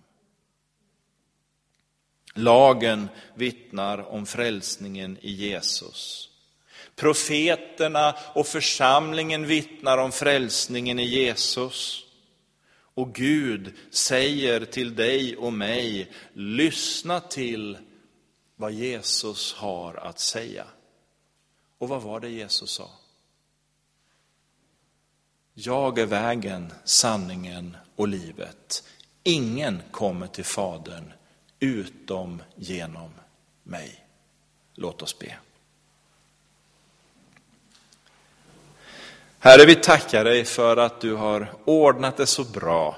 Lagen 2.35 3.09
vittnar 3.35 3.99
om 3.99 4.27
frälsningen 4.27 5.19
i 5.21 5.31
Jesus. 5.31 6.31
Profeterna 6.97 8.17
och 8.35 8.47
församlingen 8.47 9.47
vittnar 9.47 9.99
om 9.99 10.13
frälsningen 10.13 10.99
i 10.99 11.05
Jesus. 11.05 12.04
Och 12.95 13.15
Gud 13.15 13.75
säger 13.91 14.65
till 14.65 14.95
dig 14.95 15.37
och 15.37 15.53
mig, 15.53 16.13
lyssna 16.33 17.21
till 17.21 17.79
vad 18.57 18.73
Jesus 18.73 19.55
har 19.55 19.95
att 19.95 20.19
säga. 20.19 20.67
Och 21.79 21.89
vad 21.89 22.03
var 22.03 22.21
det 22.21 22.29
Jesus 22.29 22.71
sa? 22.71 22.91
Jag 25.55 25.99
är 25.99 26.07
vägen, 26.07 26.73
sanningen 26.85 27.77
och 27.97 28.09
livet. 28.09 28.85
Ingen 29.23 29.83
kommer 29.91 30.27
till 30.27 30.45
Fadern 30.45 31.13
utom 31.61 32.43
genom 32.57 33.11
mig. 33.63 34.07
Låt 34.75 35.03
oss 35.03 35.19
be. 35.19 35.39
Herre, 39.45 39.67
vi 39.67 39.75
tackar 39.75 40.25
dig 40.25 40.45
för 40.45 40.77
att 40.77 41.01
du 41.01 41.15
har 41.15 41.53
ordnat 41.65 42.17
det 42.17 42.27
så 42.27 42.45
bra 42.45 42.97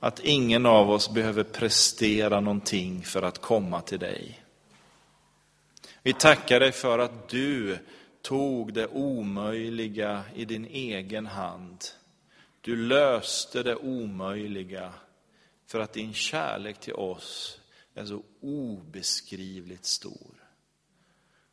att 0.00 0.20
ingen 0.20 0.66
av 0.66 0.90
oss 0.90 1.10
behöver 1.10 1.42
prestera 1.44 2.40
någonting 2.40 3.02
för 3.02 3.22
att 3.22 3.38
komma 3.38 3.80
till 3.80 3.98
dig. 3.98 4.42
Vi 6.02 6.12
tackar 6.12 6.60
dig 6.60 6.72
för 6.72 6.98
att 6.98 7.28
du 7.28 7.78
tog 8.22 8.72
det 8.72 8.86
omöjliga 8.86 10.22
i 10.34 10.44
din 10.44 10.64
egen 10.64 11.26
hand. 11.26 11.84
Du 12.60 12.76
löste 12.76 13.62
det 13.62 13.76
omöjliga 13.76 14.92
för 15.66 15.80
att 15.80 15.92
din 15.92 16.14
kärlek 16.14 16.80
till 16.80 16.94
oss 16.94 17.60
är 17.94 18.04
så 18.04 18.22
obeskrivligt 18.42 19.84
stor. 19.84 20.34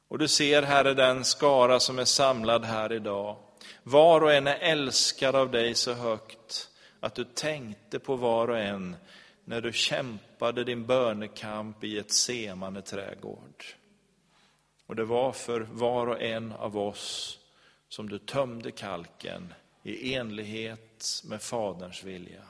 Och 0.07 0.17
du 0.17 0.27
ser, 0.27 0.61
Herre, 0.61 0.93
den 0.93 1.25
skara 1.25 1.79
som 1.79 1.99
är 1.99 2.05
samlad 2.05 2.65
här 2.65 2.93
idag. 2.93 3.37
Var 3.83 4.21
och 4.21 4.33
en 4.33 4.47
är 4.47 4.57
älskad 4.59 5.35
av 5.35 5.51
dig 5.51 5.75
så 5.75 5.93
högt 5.93 6.69
att 6.99 7.15
du 7.15 7.23
tänkte 7.23 7.99
på 7.99 8.15
var 8.15 8.47
och 8.47 8.59
en 8.59 8.95
när 9.45 9.61
du 9.61 9.73
kämpade 9.73 10.63
din 10.63 10.85
bönekamp 10.85 11.83
i 11.83 11.97
ett 11.97 12.11
semane 12.11 12.81
trädgård. 12.81 13.65
Och 14.85 14.95
det 14.95 15.05
var 15.05 15.31
för 15.31 15.59
var 15.59 16.07
och 16.07 16.21
en 16.21 16.51
av 16.51 16.77
oss 16.77 17.39
som 17.89 18.09
du 18.09 18.19
tömde 18.19 18.71
kalken 18.71 19.53
i 19.83 20.13
enlighet 20.15 21.21
med 21.25 21.41
Faderns 21.41 22.03
vilja. 22.03 22.43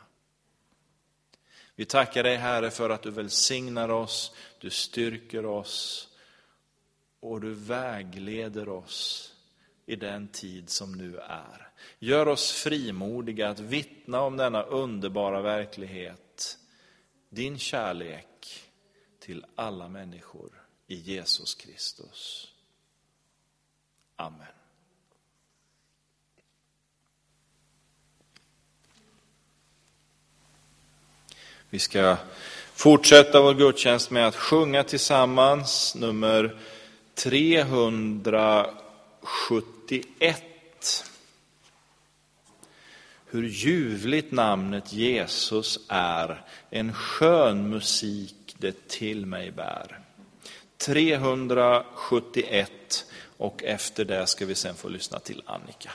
Vi 1.76 1.86
tackar 1.86 2.24
dig 2.24 2.36
Herre 2.36 2.72
för 2.72 2.90
att 2.90 3.02
du 3.02 3.12
välsignar 3.12 3.90
oss, 3.90 4.36
du 4.60 4.70
styrker 4.70 5.46
oss 5.46 6.08
och 7.20 7.42
du 7.42 7.54
vägleder 7.54 8.70
oss 8.70 9.34
i 9.90 9.96
den 9.96 10.28
tid 10.28 10.70
som 10.70 10.92
nu 10.92 11.18
är. 11.18 11.70
Gör 12.00 12.28
oss 12.28 12.52
frimodiga 12.52 13.50
att 13.50 13.60
vittna 13.60 14.22
om 14.22 14.38
denna 14.38 14.64
underbara 14.64 15.42
verklighet, 15.42 16.58
din 17.30 17.60
kärlek 17.60 18.62
till 19.20 19.46
alla 19.56 19.88
människor 19.88 20.52
i 20.88 20.96
Jesus 20.96 21.56
Kristus. 21.56 22.48
Amen. 24.16 24.48
Vi 31.70 31.80
ska 31.80 32.18
fortsätta 32.74 33.42
vår 33.42 33.54
gudstjänst 33.54 34.12
med 34.12 34.28
att 34.28 34.36
sjunga 34.36 34.84
tillsammans 34.84 35.96
nummer 35.96 36.60
71. 39.90 40.44
Hur 43.26 43.44
ljuvligt 43.44 44.32
namnet 44.32 44.94
Jesus 44.94 45.80
är, 45.88 46.46
en 46.70 46.94
skön 46.94 47.70
musik 47.70 48.56
det 48.58 48.88
till 48.88 49.26
mig 49.26 49.52
bär. 49.52 50.00
371 50.78 53.06
och 53.38 53.64
efter 53.64 54.06
det 54.06 54.28
ska 54.28 54.46
vi 54.46 54.56
sen 54.56 54.76
få 54.76 54.90
lyssna 54.90 55.20
till 55.20 55.44
Annika. 55.46 55.92